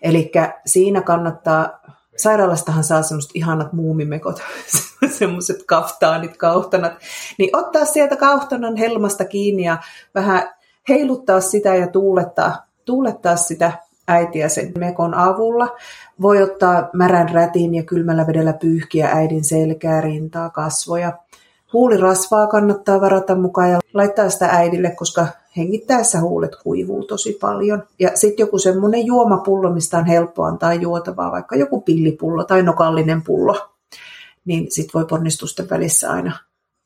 [0.02, 0.32] eli
[0.66, 1.80] siinä kannattaa
[2.18, 4.42] sairaalastahan saa semmoiset ihanat muumimekot,
[5.20, 6.94] semmoiset kaftaanit, kauhtanat,
[7.38, 9.78] niin ottaa sieltä kauhtanan helmasta kiinni ja
[10.16, 10.50] vähän
[10.90, 13.72] heiluttaa sitä ja tuulettaa tuulettaa sitä
[14.08, 15.76] äitiä sen mekon avulla.
[16.22, 21.14] Voi ottaa märän rätin ja kylmällä vedellä pyyhkiä äidin selkää, rintaa, kasvoja.
[21.74, 27.84] Huulirasvaa kannattaa varata mukaan ja laittaa sitä äidille, koska hengittäessä huulet kuivuu tosi paljon.
[28.00, 33.22] Ja sitten joku semmoinen juomapullo, mistä on helppo antaa juotavaa, vaikka joku pillipullo tai nokallinen
[33.22, 33.70] pullo,
[34.46, 36.38] niin sitten voi ponnistusten välissä aina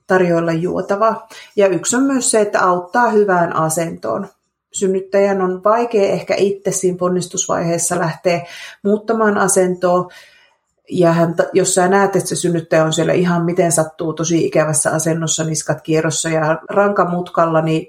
[0.07, 1.27] tarjoilla juotavaa.
[1.55, 4.27] Ja yksi on myös se, että auttaa hyvään asentoon
[4.71, 8.45] synnyttäjän on vaikea ehkä itse siinä ponnistusvaiheessa lähteä
[8.83, 10.07] muuttamaan asentoa.
[10.89, 14.91] Ja hän, jos sä näet, että se synnyttäjä on siellä ihan miten sattuu tosi ikävässä
[14.91, 17.87] asennossa, niskat kierrossa ja rankamutkalla, niin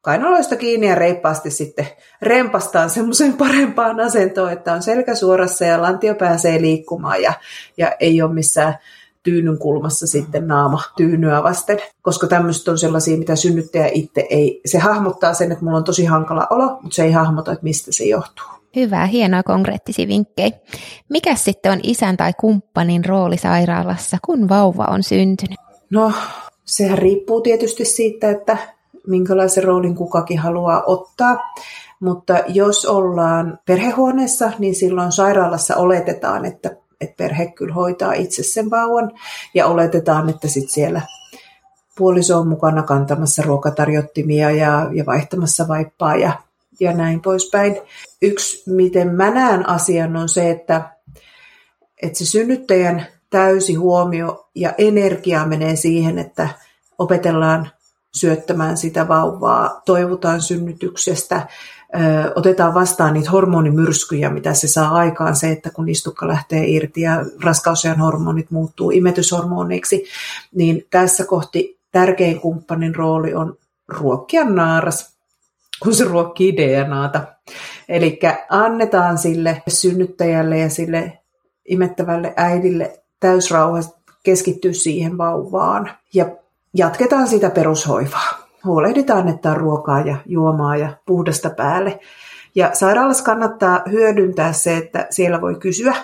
[0.00, 1.86] kainaloista kiinni ja reippaasti sitten
[2.22, 7.32] rempastaan semmoiseen parempaan asentoon, että on selkä suorassa ja lantio pääsee liikkumaan ja,
[7.76, 8.78] ja ei ole missään
[9.26, 14.78] tyynyn kulmassa sitten naama tyynyä vasten, koska tämmöiset on sellaisia, mitä synnyttäjä itse ei, se
[14.78, 18.04] hahmottaa sen, että mulla on tosi hankala olo, mutta se ei hahmota, että mistä se
[18.04, 18.46] johtuu.
[18.76, 20.50] Hyvä, hienoa konkreettisia vinkkejä.
[21.08, 25.58] Mikä sitten on isän tai kumppanin rooli sairaalassa, kun vauva on syntynyt?
[25.90, 26.12] No,
[26.64, 28.56] sehän riippuu tietysti siitä, että
[29.06, 31.38] minkälaisen roolin kukakin haluaa ottaa.
[32.00, 38.70] Mutta jos ollaan perhehuoneessa, niin silloin sairaalassa oletetaan, että, että perhe kyllä hoitaa itse sen
[38.70, 39.12] vauvan
[39.54, 41.02] ja oletetaan, että sitten siellä
[41.96, 46.32] puoliso on mukana kantamassa ruokatarjottimia ja, ja vaihtamassa vaippaa ja,
[46.80, 47.76] ja näin poispäin.
[48.22, 50.90] Yksi, miten mä näen asian, on se, että,
[52.02, 56.48] että se synnyttäjän täysi huomio ja energia menee siihen, että
[56.98, 57.70] opetellaan
[58.14, 61.46] syöttämään sitä vauvaa, toivotaan synnytyksestä,
[62.34, 67.24] otetaan vastaan niitä hormonimyrskyjä, mitä se saa aikaan, se, että kun istukka lähtee irti ja
[67.44, 70.04] raskausajan hormonit muuttuu imetyshormoneiksi,
[70.54, 73.56] niin tässä kohti tärkein kumppanin rooli on
[73.88, 75.16] ruokkia naaras,
[75.82, 77.20] kun se ruokkii DNAta.
[77.88, 78.20] Eli
[78.50, 81.18] annetaan sille synnyttäjälle ja sille
[81.68, 83.80] imettävälle äidille täysrauha
[84.22, 85.90] keskittyä siihen vauvaan.
[86.14, 86.26] Ja
[86.74, 88.45] jatketaan sitä perushoivaa.
[88.66, 92.00] Huolehditaan, että on ruokaa ja juomaa ja puhdasta päälle.
[92.54, 95.94] Ja sairaalassa kannattaa hyödyntää se, että siellä voi kysyä,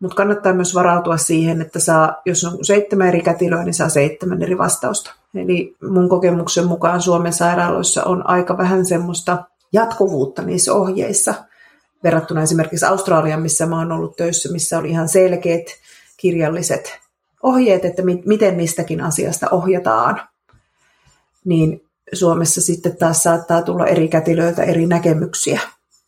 [0.00, 4.42] mutta kannattaa myös varautua siihen, että saa, jos on seitsemän eri kätilöä, niin saa seitsemän
[4.42, 5.14] eri vastausta.
[5.34, 11.34] Eli mun kokemuksen mukaan Suomen sairaaloissa on aika vähän semmoista jatkuvuutta niissä ohjeissa,
[12.04, 15.66] verrattuna esimerkiksi Australiaan, missä mä oon ollut töissä, missä oli ihan selkeät
[16.16, 17.00] kirjalliset
[17.42, 20.20] ohjeet, että mi- miten mistäkin asiasta ohjataan,
[21.44, 21.80] niin
[22.12, 25.60] Suomessa sitten taas saattaa tulla eri kätilöiltä eri näkemyksiä,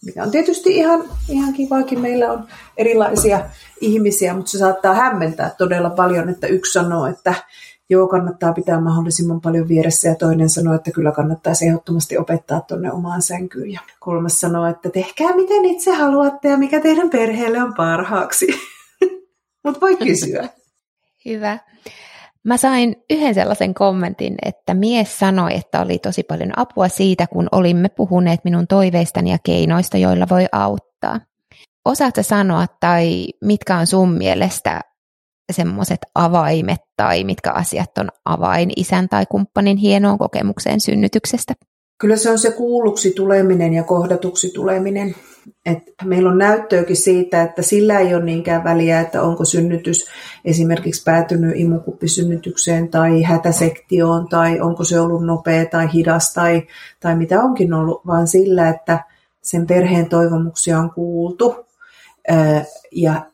[0.04, 2.00] mikä on tietysti ihan, ihan kivaakin.
[2.00, 2.44] Meillä on
[2.76, 7.34] erilaisia ihmisiä, mutta se saattaa hämmentää todella paljon, että yksi sanoo, että
[7.90, 12.92] joo, kannattaa pitää mahdollisimman paljon vieressä ja toinen sanoo, että kyllä kannattaa ehdottomasti opettaa tuonne
[12.92, 13.72] omaan sänkyyn.
[13.72, 18.46] Ja kolmas sanoo, että tehkää miten itse haluatte ja mikä teidän perheelle on parhaaksi.
[19.64, 20.48] mutta voi kysyä.
[21.24, 21.58] Hyvä.
[22.44, 27.48] Mä sain yhden sellaisen kommentin, että mies sanoi, että oli tosi paljon apua siitä, kun
[27.52, 31.20] olimme puhuneet minun toiveistani ja keinoista, joilla voi auttaa.
[31.84, 34.80] Osaatko sanoa tai mitkä on sun mielestä
[35.52, 41.54] semmoiset avaimet tai mitkä asiat on avain isän tai kumppanin hienoon kokemukseen synnytyksestä?
[41.98, 45.14] Kyllä se on se kuulluksi tuleminen ja kohdatuksi tuleminen.
[45.66, 50.06] Et meillä on näyttöäkin siitä, että sillä ei ole niinkään väliä, että onko synnytys
[50.44, 56.62] esimerkiksi päätynyt imukuppisynnytykseen tai hätäsektioon tai onko se ollut nopea tai hidas tai,
[57.00, 59.04] tai mitä onkin ollut, vaan sillä, että
[59.42, 61.66] sen perheen toivomuksia on kuultu
[62.92, 63.26] ja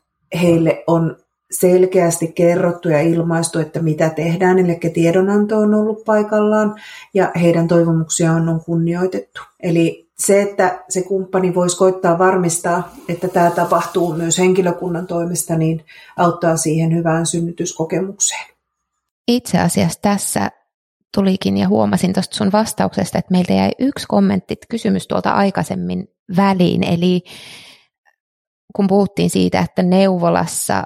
[0.43, 1.17] heille on
[1.51, 6.75] selkeästi kerrottu ja ilmaistu, että mitä tehdään, eli tiedonanto on ollut paikallaan
[7.15, 9.41] ja heidän toivomuksiaan on kunnioitettu.
[9.63, 15.85] Eli se, että se kumppani voisi koittaa varmistaa, että tämä tapahtuu myös henkilökunnan toimesta, niin
[16.17, 18.47] auttaa siihen hyvään synnytyskokemukseen.
[19.29, 20.51] Itse asiassa tässä
[21.15, 26.85] tulikin ja huomasin tuosta sun vastauksesta, että meiltä jäi yksi kommentti, kysymys tuolta aikaisemmin väliin.
[26.85, 27.23] Eli
[28.77, 30.85] kun puhuttiin siitä, että neuvolassa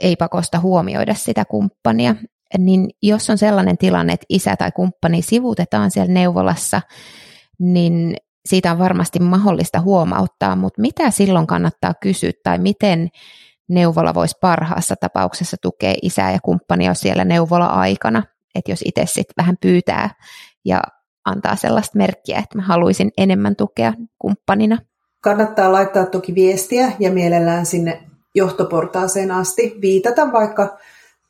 [0.00, 2.14] ei pakosta huomioida sitä kumppania,
[2.58, 6.82] niin jos on sellainen tilanne, että isä tai kumppani sivutetaan siellä neuvolassa,
[7.58, 8.16] niin
[8.48, 13.08] siitä on varmasti mahdollista huomauttaa, mutta mitä silloin kannattaa kysyä tai miten
[13.68, 18.22] neuvola voisi parhaassa tapauksessa tukea isää ja kumppania siellä neuvola-aikana,
[18.54, 20.10] että jos itse sitten vähän pyytää
[20.64, 20.82] ja
[21.24, 24.78] antaa sellaista merkkiä, että mä haluaisin enemmän tukea kumppanina.
[25.20, 30.78] Kannattaa laittaa toki viestiä ja mielellään sinne johtoportaaseen asti viitata vaikka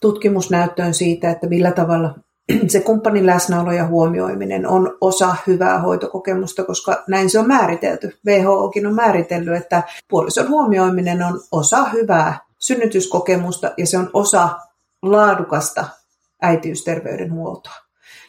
[0.01, 2.15] tutkimusnäyttöön siitä, että millä tavalla
[2.73, 8.19] se kumppanin läsnäolo ja huomioiminen on osa hyvää hoitokokemusta, koska näin se on määritelty.
[8.27, 14.49] WHOkin on määritellyt, että puolison huomioiminen on osa hyvää synnytyskokemusta ja se on osa
[15.03, 15.85] laadukasta
[16.43, 17.75] äitiysterveydenhuoltoa.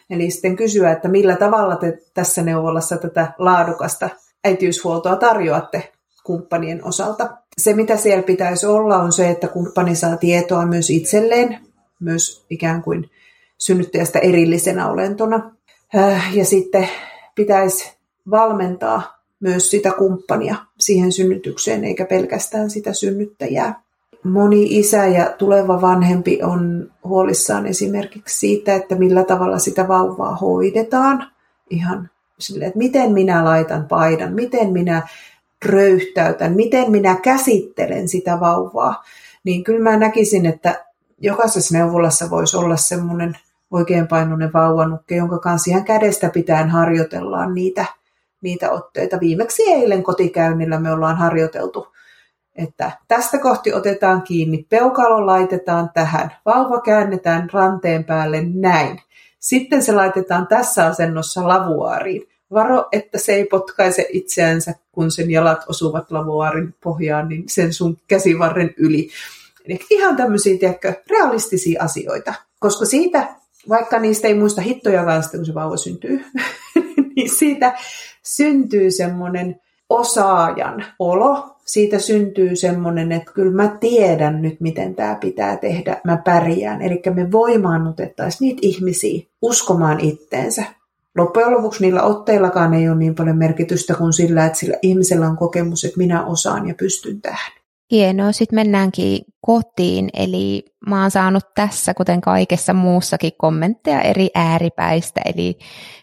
[0.09, 4.09] Eli sitten kysyä, että millä tavalla te tässä neuvolassa tätä laadukasta
[4.43, 5.91] äitiyshuoltoa tarjoatte
[6.23, 7.37] kumppanien osalta.
[7.57, 11.59] Se, mitä siellä pitäisi olla, on se, että kumppani saa tietoa myös itselleen,
[11.99, 13.09] myös ikään kuin
[13.57, 15.51] synnyttäjästä erillisenä olentona.
[15.95, 16.89] Äh, ja sitten
[17.35, 17.93] pitäisi
[18.31, 23.81] valmentaa myös sitä kumppania siihen synnytykseen, eikä pelkästään sitä synnyttäjää.
[24.23, 31.27] Moni isä ja tuleva vanhempi on huolissaan esimerkiksi siitä, että millä tavalla sitä vauvaa hoidetaan
[31.69, 32.09] ihan
[32.39, 35.07] sille, että miten minä laitan paidan, miten minä
[35.65, 39.03] röyhtäytän, miten minä käsittelen sitä vauvaa,
[39.43, 40.85] niin kyllä mä näkisin, että
[41.19, 43.37] jokaisessa neuvolassa voisi olla semmoinen
[43.71, 47.85] oikeinpainoinen vauvanukke, jonka kanssa ihan kädestä pitäen harjoitellaan niitä,
[48.41, 49.19] niitä otteita.
[49.19, 51.87] Viimeksi eilen kotikäynnillä me ollaan harjoiteltu,
[52.55, 59.01] että tästä kohti otetaan kiinni, peukalo laitetaan tähän, vauva käännetään ranteen päälle näin.
[59.39, 62.30] Sitten se laitetaan tässä asennossa lavuaariin.
[62.53, 67.97] Varo, että se ei potkaise itseänsä, kun sen jalat osuvat lavuaarin pohjaan, niin sen sun
[68.07, 69.09] käsivarren yli.
[69.65, 72.33] Eli ihan tämmöisiä, tiedätkö, realistisia asioita.
[72.59, 73.35] Koska siitä,
[73.69, 76.25] vaikka niistä ei muista hittoja sitten, kun se vauva syntyy,
[77.15, 77.77] niin siitä
[78.23, 81.55] syntyy semmoinen osaajan olo.
[81.65, 86.81] Siitä syntyy semmoinen, että kyllä mä tiedän nyt, miten tämä pitää tehdä, mä pärjään.
[86.81, 90.63] Eli me voimaannutettaisiin niitä ihmisiä uskomaan itteensä.
[91.17, 95.37] Loppujen lopuksi niillä otteillakaan ei ole niin paljon merkitystä kuin sillä, että sillä ihmisellä on
[95.37, 97.51] kokemus, että minä osaan ja pystyn tähän.
[97.91, 105.21] Hienoa, sitten mennäänkin kotiin, eli mä oon saanut tässä, kuten kaikessa muussakin, kommentteja eri ääripäistä,
[105.25, 105.57] eli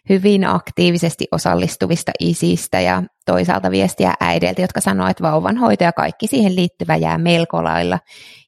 [0.09, 6.57] hyvin aktiivisesti osallistuvista isistä ja toisaalta viestiä äideiltä, jotka sanoo, että vauvanhoito ja kaikki siihen
[6.57, 7.99] liittyvä jää melko lailla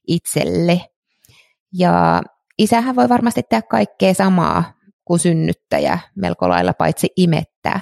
[0.07, 0.81] itselle.
[1.73, 2.21] Ja
[2.57, 4.63] isähän voi varmasti tehdä kaikkea samaa
[5.11, 7.79] kuin synnyttäjä melko lailla, paitsi imettää.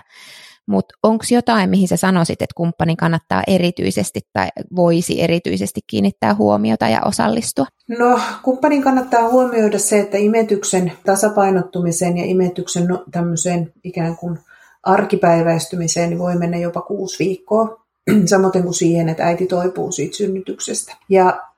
[0.68, 6.88] Mutta onko jotain, mihin sä sanoisit, että kumppanin kannattaa erityisesti tai voisi erityisesti kiinnittää huomiota
[6.88, 7.65] ja osallistua?
[7.88, 14.39] No, kumppanin kannattaa huomioida se, että imetyksen tasapainottumiseen ja imetyksen no, tämmöiseen ikään kuin
[14.84, 17.86] arkipäiväistymiseen niin voi mennä jopa kuusi viikkoa,
[18.26, 20.96] samoin kuin siihen, että äiti toipuu siitä synnytyksestä.
[21.10, 21.48] Ja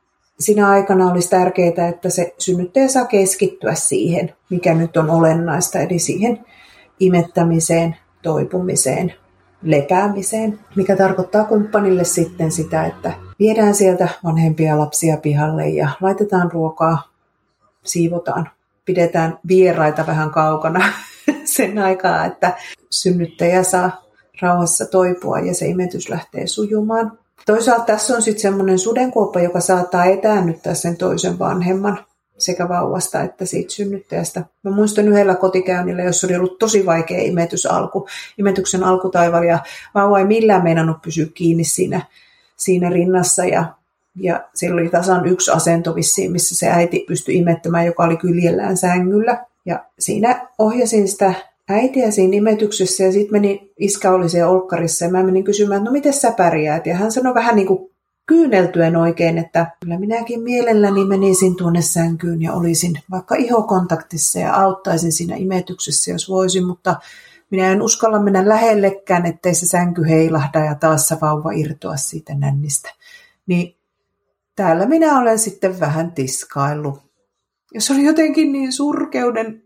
[0.41, 5.99] siinä aikana olisi tärkeää, että se synnyttäjä saa keskittyä siihen, mikä nyt on olennaista, eli
[5.99, 6.45] siihen
[6.99, 9.13] imettämiseen, toipumiseen,
[9.63, 17.11] lepäämiseen, mikä tarkoittaa kumppanille sitten sitä, että viedään sieltä vanhempia lapsia pihalle ja laitetaan ruokaa,
[17.83, 18.49] siivotaan,
[18.85, 20.85] pidetään vieraita vähän kaukana
[21.55, 22.57] sen aikaa, että
[22.89, 24.03] synnyttäjä saa
[24.41, 27.19] rauhassa toipua ja se imetys lähtee sujumaan.
[27.45, 32.05] Toisaalta tässä on sitten semmoinen sudenkuoppa, joka saattaa etäännyttää sen toisen vanhemman
[32.37, 34.45] sekä vauvasta että siitä synnyttäjästä.
[34.63, 39.59] Mä muistan yhdellä kotikäynnillä, jossa oli ollut tosi vaikea imetys alku, imetyksen alkutaival ja
[39.95, 42.01] vauva ei millään meinannut pysyä kiinni siinä,
[42.57, 43.65] siinä rinnassa ja
[44.15, 48.77] ja siellä oli tasan yksi asento vissiin, missä se äiti pystyi imettämään, joka oli kyljellään
[48.77, 49.45] sängyllä.
[49.65, 51.33] Ja siinä ohjasin sitä
[51.71, 55.89] äitiä siinä imetyksessä ja sitten meni, iskä oli siellä olkkarissa ja mä menin kysymään, että
[55.89, 56.85] no miten sä pärjäät?
[56.85, 57.91] Ja hän sanoi vähän niin kuin
[58.25, 65.11] kyyneltyen oikein, että kyllä minäkin mielelläni menisin tuonne sänkyyn ja olisin vaikka ihokontaktissa ja auttaisin
[65.11, 66.95] siinä imetyksessä, jos voisin, mutta
[67.49, 72.33] minä en uskalla mennä lähellekään, ettei se sänky heilahda ja taas se vauva irtoa siitä
[72.33, 72.93] nännistä.
[73.47, 73.75] Niin
[74.55, 76.99] täällä minä olen sitten vähän tiskaillut.
[77.73, 79.63] Ja se oli jotenkin niin surkeuden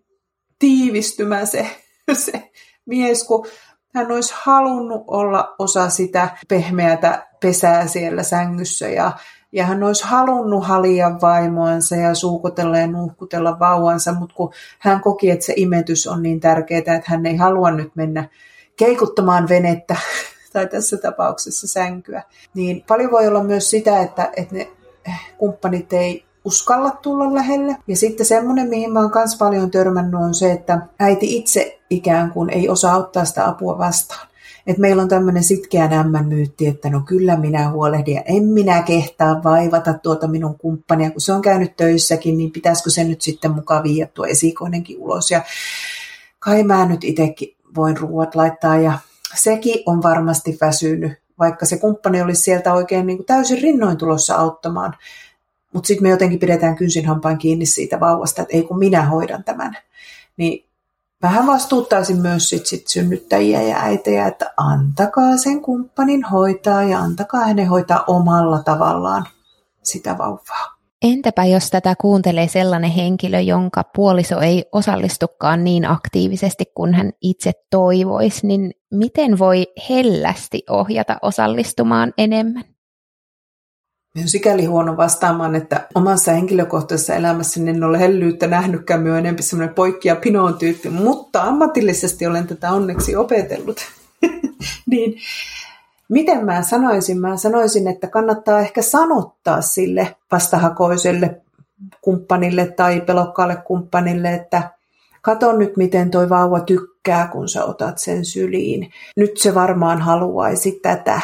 [0.60, 2.52] tiivistymä se, se
[2.86, 3.48] mies, kun
[3.96, 9.12] hän olisi halunnut olla osa sitä pehmeätä pesää siellä sängyssä ja,
[9.52, 15.30] ja hän olisi halunnut halia vaimoansa ja suukotella ja nuhkutella vauvansa, mutta kun hän koki,
[15.30, 18.30] että se imetys on niin tärkeää, että hän ei halua nyt mennä
[18.76, 19.96] keikuttamaan venettä
[20.54, 24.68] tai tässä tapauksessa sänkyä, niin paljon voi olla myös sitä, että, että ne
[25.38, 27.77] kumppanit ei uskalla tulla lähelle.
[27.88, 32.31] Ja sitten semmoinen, mihin mä oon myös paljon törmännyt, on se, että äiti itse ikään
[32.31, 34.27] kuin ei osaa ottaa sitä apua vastaan.
[34.67, 38.81] Et meillä on tämmöinen sitkeän ämmän myytti, että no kyllä minä huolehdin ja en minä
[38.81, 43.51] kehtaa vaivata tuota minun kumppania, kun se on käynyt töissäkin, niin pitäisikö se nyt sitten
[43.51, 45.31] mukaan viiä tuo esikoinenkin ulos.
[45.31, 45.41] Ja
[46.39, 48.99] kai mä nyt itsekin voin ruuat laittaa ja
[49.36, 54.36] sekin on varmasti väsynyt, vaikka se kumppani olisi sieltä oikein niin kuin täysin rinnoin tulossa
[54.36, 54.93] auttamaan.
[55.75, 59.43] Mutta sitten me jotenkin pidetään kynsin hampain kiinni siitä vauvasta, että ei kun minä hoidan
[59.43, 59.77] tämän.
[60.38, 60.65] Niin
[61.21, 67.41] vähän vastuuttaisin myös sit, sit synnyttäjiä ja äitejä, että antakaa sen kumppanin hoitaa ja antakaa
[67.41, 69.25] hänen hoitaa omalla tavallaan
[69.83, 70.75] sitä vauvaa.
[71.01, 77.51] Entäpä jos tätä kuuntelee sellainen henkilö, jonka puoliso ei osallistukaan niin aktiivisesti kuin hän itse
[77.69, 82.74] toivoisi, niin miten voi hellästi ohjata osallistumaan enemmän?
[84.16, 89.76] Minä sikäli huono vastaamaan, että omassa henkilökohtaisessa elämässä en ole hellyyttä nähnytkään, minä enemmän semmoinen
[89.76, 93.78] poikki ja pinoon tyyppi, mutta ammatillisesti olen tätä onneksi opetellut.
[94.91, 95.16] niin,
[96.09, 97.20] miten mä sanoisin?
[97.20, 101.41] Mä sanoisin, että kannattaa ehkä sanottaa sille vastahakoiselle
[102.01, 104.70] kumppanille tai pelokkaalle kumppanille, että
[105.26, 108.91] Kato nyt, miten toi vauva tykkää, kun sä otat sen syliin.
[109.18, 111.22] Nyt se varmaan haluaisi tätä.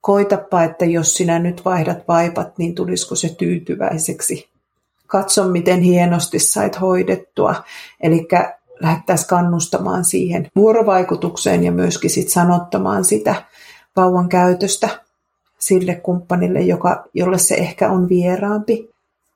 [0.00, 4.48] Koitapa, että jos sinä nyt vaihdat vaipat, niin tulisiko se tyytyväiseksi.
[5.06, 7.54] Katso, miten hienosti sait hoidettua.
[8.00, 8.28] Eli
[8.80, 13.34] lähdettäisiin kannustamaan siihen vuorovaikutukseen ja myöskin sit sanottamaan sitä
[13.96, 14.88] vauvan käytöstä
[15.58, 18.89] sille kumppanille, joka, jolle se ehkä on vieraampi.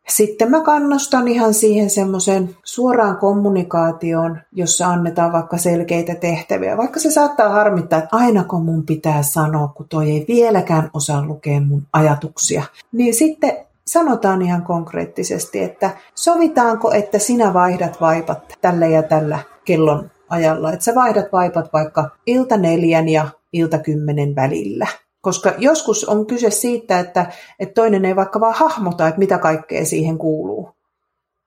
[0.09, 6.77] Sitten mä kannustan ihan siihen semmoiseen suoraan kommunikaatioon, jossa annetaan vaikka selkeitä tehtäviä.
[6.77, 11.27] Vaikka se saattaa harmittaa, että aina kun mun pitää sanoa, kun toi ei vieläkään osaa
[11.27, 18.87] lukea mun ajatuksia, niin sitten sanotaan ihan konkreettisesti, että sovitaanko, että sinä vaihdat vaipat tällä
[18.87, 20.73] ja tällä kellon ajalla.
[20.73, 24.87] Että sä vaihdat vaipat vaikka ilta neljän ja ilta kymmenen välillä.
[25.25, 27.27] Koska joskus on kyse siitä, että,
[27.59, 30.71] että toinen ei vaikka vaan hahmota, että mitä kaikkea siihen kuuluu.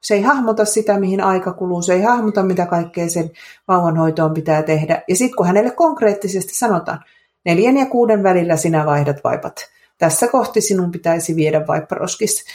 [0.01, 3.32] Se ei hahmota sitä, mihin aika kuluu, se ei hahmota, mitä kaikkea sen
[3.67, 5.03] vauvanhoitoon pitää tehdä.
[5.07, 6.99] Ja sitten kun hänelle konkreettisesti sanotaan,
[7.45, 9.69] neljän ja kuuden välillä sinä vaihdat vaipat.
[9.97, 12.45] Tässä kohti sinun pitäisi viedä vaipparoskis.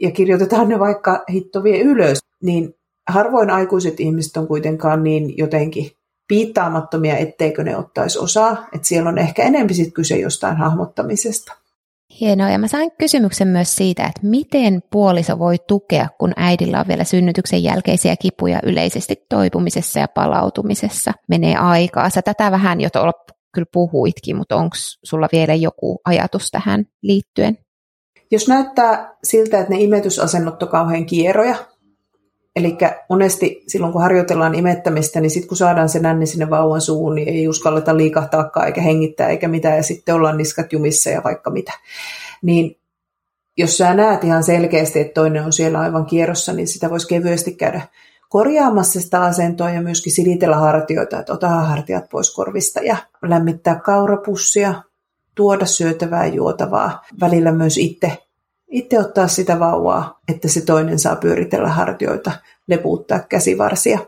[0.00, 2.18] Ja kirjoitetaan ne vaikka hitto vie ylös.
[2.42, 2.74] Niin
[3.08, 5.90] harvoin aikuiset ihmiset on kuitenkaan niin jotenkin
[6.28, 8.66] piittaamattomia, etteikö ne ottaisi osaa.
[8.72, 11.52] Että siellä on ehkä enemmän sit kyse jostain hahmottamisesta.
[12.20, 16.88] Hienoa, ja mä sain kysymyksen myös siitä, että miten puoliso voi tukea, kun äidillä on
[16.88, 21.12] vielä synnytyksen jälkeisiä kipuja yleisesti toipumisessa ja palautumisessa.
[21.28, 22.10] Menee aikaa.
[22.10, 23.12] Sä tätä vähän jo tuolla
[23.54, 27.58] kyllä puhuitkin, mutta onko sulla vielä joku ajatus tähän liittyen?
[28.30, 31.56] Jos näyttää siltä, että ne imetysasennot on kauhean kierroja,
[32.56, 32.78] Eli
[33.08, 37.28] monesti silloin, kun harjoitellaan imettämistä, niin sitten kun saadaan se nänni sinne vauvan suuhun, niin
[37.28, 41.72] ei uskalleta liikahtaakaan eikä hengittää eikä mitään, ja sitten ollaan niskat jumissa ja vaikka mitä.
[42.42, 42.76] Niin
[43.56, 47.52] jos sä näet ihan selkeästi, että toinen on siellä aivan kierrossa, niin sitä voisi kevyesti
[47.54, 47.80] käydä
[48.28, 54.74] korjaamassa sitä asentoa ja myöskin silitellä hartioita, että ota hartiat pois korvista ja lämmittää kaurapussia,
[55.34, 58.23] tuoda syötävää juotavaa, välillä myös itse
[58.70, 62.32] itse ottaa sitä vauvaa, että se toinen saa pyöritellä hartioita,
[62.66, 63.98] lepuuttaa käsivarsia.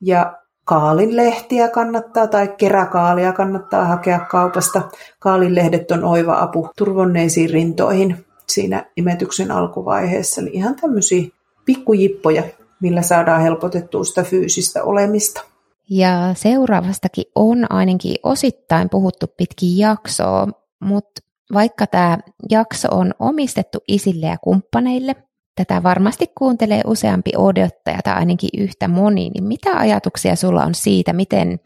[0.00, 4.82] Ja kaalinlehtiä kannattaa tai keräkaalia kannattaa hakea kaupasta.
[5.18, 10.40] Kaalinlehdet on oiva apu turvonneisiin rintoihin siinä imetyksen alkuvaiheessa.
[10.40, 11.28] Eli ihan tämmöisiä
[11.64, 12.42] pikkujippoja,
[12.80, 15.44] millä saadaan helpotettua sitä fyysistä olemista.
[15.90, 20.48] Ja seuraavastakin on ainakin osittain puhuttu pitkin jaksoa,
[20.80, 21.22] mutta
[21.52, 22.18] vaikka tämä
[22.50, 25.16] jakso on omistettu isille ja kumppaneille,
[25.56, 31.12] tätä varmasti kuuntelee useampi odottaja tai ainakin yhtä moni, niin mitä ajatuksia sulla on siitä,
[31.12, 31.60] miten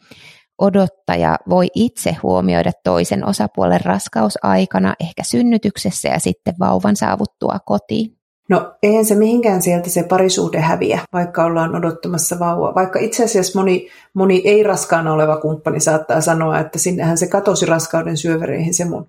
[0.59, 8.17] odottaja voi itse huomioida toisen osapuolen raskausaikana, ehkä synnytyksessä ja sitten vauvan saavuttua kotiin?
[8.49, 12.75] No eihän se mihinkään sieltä se parisuhde häviä, vaikka ollaan odottamassa vauvaa.
[12.75, 18.17] Vaikka itse asiassa moni, moni ei-raskaana oleva kumppani saattaa sanoa, että sinnehän se katosi raskauden
[18.17, 19.07] syövereihin se mun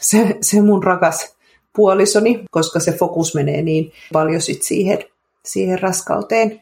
[0.00, 1.36] se, se mun rakas
[1.76, 4.98] puolisoni, koska se fokus menee niin paljon sit siihen,
[5.44, 6.60] siihen raskauteen.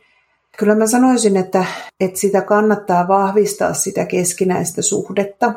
[0.59, 1.65] Kyllä mä sanoisin, että,
[2.01, 5.53] että sitä kannattaa vahvistaa sitä keskinäistä suhdetta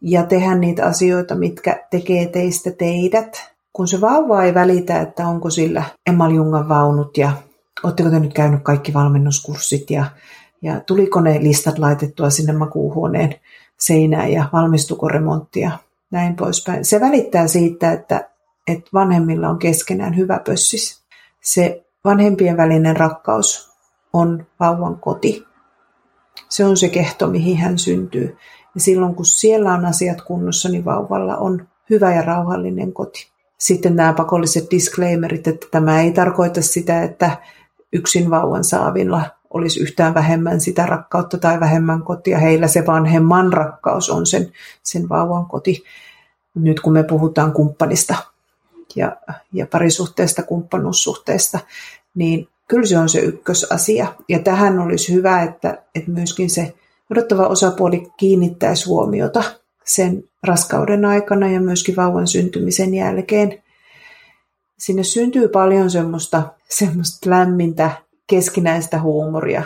[0.00, 3.54] ja tehdä niitä asioita, mitkä tekee teistä teidät.
[3.72, 7.32] Kun se vauva ei välitä, että onko sillä Emaljungan vaunut ja
[7.84, 10.04] oletteko te nyt käynyt kaikki valmennuskurssit ja,
[10.62, 13.34] ja tuliko ne listat laitettua sinne makuuhuoneen
[13.78, 15.70] seinään ja valmistuko remonttia
[16.14, 16.84] näin poispäin.
[16.84, 18.30] Se välittää siitä, että,
[18.66, 21.04] että vanhemmilla on keskenään hyvä pössis.
[21.42, 23.72] Se vanhempien välinen rakkaus
[24.12, 25.44] on vauvan koti.
[26.48, 28.36] Se on se kehto, mihin hän syntyy.
[28.74, 33.26] Ja silloin kun siellä on asiat kunnossa, niin vauvalla on hyvä ja rauhallinen koti.
[33.58, 37.36] Sitten nämä pakolliset disclaimerit, että tämä ei tarkoita sitä, että
[37.92, 39.22] yksin vauvan saavilla
[39.54, 42.38] olisi yhtään vähemmän sitä rakkautta tai vähemmän kotia.
[42.38, 44.52] Heillä se vanhemman rakkaus on sen,
[44.82, 45.84] sen vauvan koti.
[46.54, 48.14] Nyt kun me puhutaan kumppanista
[48.96, 49.16] ja,
[49.52, 51.58] ja parisuhteesta, kumppanuussuhteesta,
[52.14, 54.14] niin kyllä se on se ykkösasia.
[54.28, 56.74] Ja tähän olisi hyvä, että, että myöskin se
[57.10, 59.42] odottava osapuoli kiinnittäisi huomiota
[59.84, 63.62] sen raskauden aikana ja myöskin vauvan syntymisen jälkeen.
[64.78, 67.90] Sinne syntyy paljon semmoista, semmoista lämmintä
[68.26, 69.62] keskinäistä huumoria.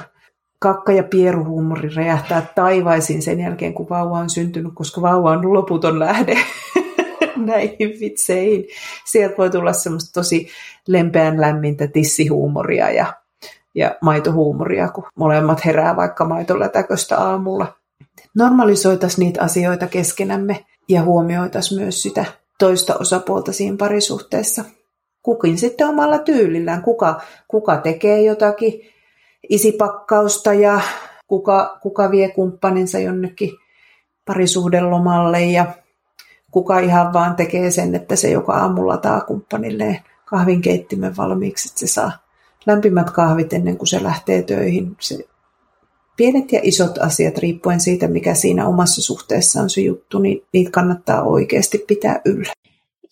[0.61, 5.99] Kakka- ja pieruhuumori räjähtää taivaisin sen jälkeen, kun vauva on syntynyt, koska vauva on loputon
[5.99, 6.39] lähde
[7.37, 8.65] näihin vitseihin.
[9.05, 10.49] Sieltä voi tulla semmoista tosi
[10.89, 13.15] lempeän lämmintä tissihuumoria ja,
[13.75, 17.75] ja maitohuumoria, kun molemmat herää vaikka maitolätäköstä aamulla.
[18.37, 22.25] Normalisoitaisiin niitä asioita keskenämme ja huomioitaisiin myös sitä
[22.59, 24.65] toista osapuolta siinä parisuhteessa
[25.23, 26.83] kukin sitten omalla tyylillään.
[26.83, 28.81] Kuka, kuka tekee jotakin
[29.49, 30.81] isipakkausta ja
[31.27, 33.51] kuka, kuka vie kumppaninsa jonnekin
[34.25, 35.67] parisuhdelomalle ja
[36.51, 41.87] kuka ihan vaan tekee sen, että se joka aamulla taa kumppanilleen kahvinkeittimen valmiiksi, että se
[41.87, 42.13] saa
[42.67, 44.97] lämpimät kahvit ennen kuin se lähtee töihin.
[45.01, 45.19] Se
[46.17, 50.71] pienet ja isot asiat, riippuen siitä, mikä siinä omassa suhteessa on se juttu, niin niitä
[50.71, 52.53] kannattaa oikeasti pitää yllä.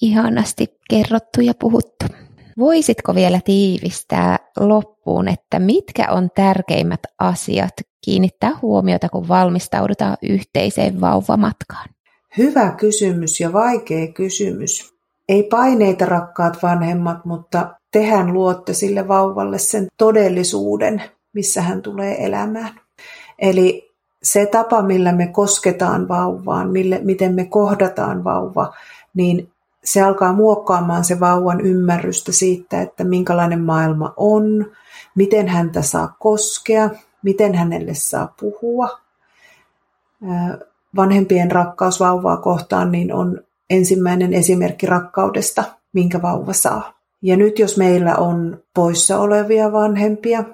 [0.03, 2.07] Ihanasti kerrottu ja puhuttu.
[2.59, 7.73] Voisitko vielä tiivistää loppuun, että mitkä on tärkeimmät asiat
[8.05, 11.89] kiinnittää huomiota, kun valmistaudutaan yhteiseen vauvamatkaan?
[12.39, 14.95] Hyvä kysymys ja vaikea kysymys.
[15.29, 22.81] Ei paineita rakkaat vanhemmat, mutta tehän luotte sille vauvalle sen todellisuuden, missä hän tulee elämään.
[23.39, 23.91] Eli
[24.23, 28.75] se tapa, millä me kosketaan vauvaan, mille, miten me kohdataan vauva,
[29.15, 29.49] niin
[29.87, 34.67] se alkaa muokkaamaan se vauvan ymmärrystä siitä, että minkälainen maailma on,
[35.15, 36.91] miten häntä saa koskea,
[37.23, 39.01] miten hänelle saa puhua.
[40.97, 46.99] Vanhempien rakkaus vauvaa kohtaan niin on ensimmäinen esimerkki rakkaudesta, minkä vauva saa.
[47.23, 50.45] Ja nyt jos meillä on poissa olevia vanhempia,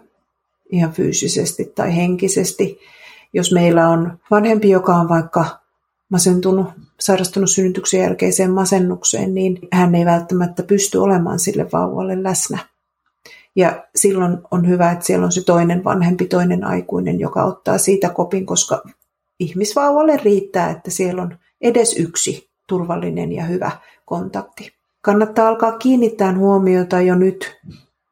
[0.71, 2.79] ihan fyysisesti tai henkisesti,
[3.33, 5.62] jos meillä on vanhempi, joka on vaikka
[6.13, 6.67] masentunut,
[7.01, 12.59] sairastunut synnytyksen jälkeiseen masennukseen, niin hän ei välttämättä pysty olemaan sille vauvalle läsnä.
[13.57, 18.09] Ja silloin on hyvä, että siellä on se toinen vanhempi, toinen aikuinen, joka ottaa siitä
[18.09, 18.83] kopin, koska
[19.41, 23.71] ihmisvauvalle riittää, että siellä on edes yksi turvallinen ja hyvä
[24.05, 24.73] kontakti.
[25.01, 27.61] Kannattaa alkaa kiinnittää huomiota jo nyt,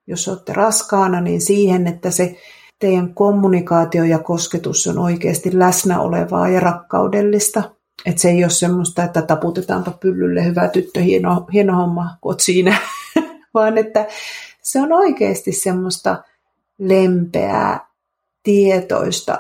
[0.07, 2.37] jos olette raskaana, niin siihen, että se
[2.79, 7.80] teidän kommunikaatio ja kosketus on oikeasti läsnä olevaa ja rakkaudellista.
[8.07, 12.77] Että se ei ole semmoista, että taputetaanpa pyllylle, hyvä tyttö, hieno, hieno homma, kun siinä.
[13.55, 14.07] Vaan että
[14.63, 16.23] se on oikeasti semmoista
[16.79, 17.91] lempeää,
[18.43, 19.39] tietoista.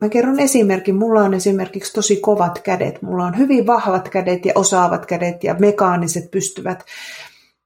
[0.00, 0.94] Mä kerron esimerkin.
[0.94, 3.02] Mulla on esimerkiksi tosi kovat kädet.
[3.02, 6.84] Mulla on hyvin vahvat kädet ja osaavat kädet ja mekaaniset pystyvät.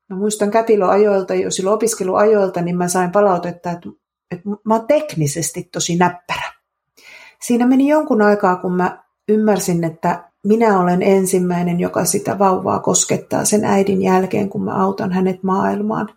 [0.09, 3.89] Mä muistan kätilöajoilta, jo silloin opiskeluajoilta, niin mä sain palautetta, että,
[4.31, 6.53] että mä oon teknisesti tosi näppärä.
[7.43, 13.45] Siinä meni jonkun aikaa, kun mä ymmärsin, että minä olen ensimmäinen, joka sitä vauvaa koskettaa
[13.45, 16.09] sen äidin jälkeen, kun mä autan hänet maailmaan.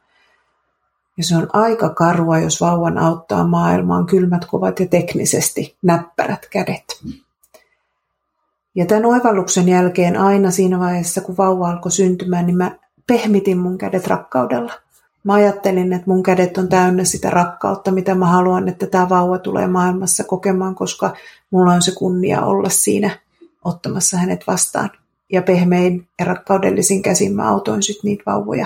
[1.17, 7.03] Ja se on aika karua, jos vauvan auttaa maailmaan kylmät, kovat ja teknisesti näppärät kädet.
[8.75, 12.71] Ja tämän oivalluksen jälkeen aina siinä vaiheessa, kun vauva alkoi syntymään, niin mä
[13.07, 14.73] pehmitin mun kädet rakkaudella.
[15.23, 19.37] Mä ajattelin, että mun kädet on täynnä sitä rakkautta, mitä mä haluan, että tämä vauva
[19.37, 21.13] tulee maailmassa kokemaan, koska
[21.53, 23.19] mulla on se kunnia olla siinä
[23.63, 24.89] ottamassa hänet vastaan.
[25.31, 28.65] Ja pehmein ja rakkaudellisin käsin mä autoin sitten niitä vauvoja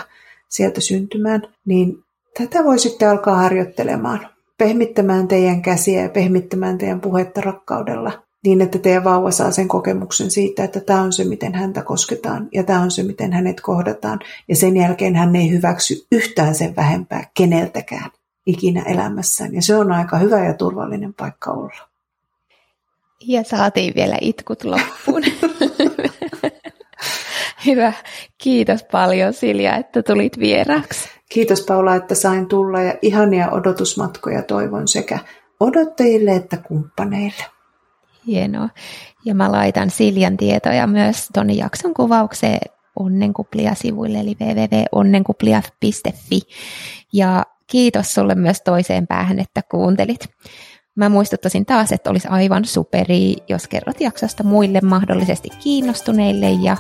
[0.49, 1.41] sieltä syntymään.
[1.65, 2.03] Niin
[2.37, 4.27] tätä voi sitten alkaa harjoittelemaan.
[4.57, 10.31] Pehmittämään teidän käsiä ja pehmittämään teidän puhetta rakkaudella niin, että teidän vauva saa sen kokemuksen
[10.31, 14.19] siitä, että tämä on se, miten häntä kosketaan ja tämä on se, miten hänet kohdataan.
[14.47, 18.11] Ja sen jälkeen hän ei hyväksy yhtään sen vähempää keneltäkään
[18.45, 19.55] ikinä elämässään.
[19.55, 21.87] Ja se on aika hyvä ja turvallinen paikka olla.
[23.21, 25.23] Ja saatiin vielä itkut loppuun.
[27.65, 27.93] Hyvä.
[28.37, 31.09] Kiitos paljon Silja, että tulit vieraaksi.
[31.29, 35.19] Kiitos Paula, että sain tulla ja ihania odotusmatkoja toivon sekä
[35.59, 37.45] odottajille että kumppaneille.
[38.27, 38.69] Hienoa.
[39.25, 42.59] Ja mä laitan Siljan tietoja myös tuonne jakson kuvaukseen
[42.99, 46.41] onnenkuplia-sivuille, eli www.onnenkuplia.fi.
[47.13, 50.29] Ja kiitos sulle myös toiseen päähän, että kuuntelit.
[50.97, 56.77] Mä muistuttaisin taas, että olisi aivan superi, jos kerrot jaksosta muille mahdollisesti kiinnostuneille ja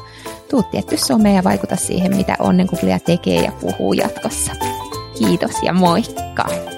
[0.49, 4.51] tuut tietty someen ja vaikuta siihen, mitä onnenkuplia tekee ja puhuu jatkossa.
[5.19, 6.76] Kiitos ja moikka!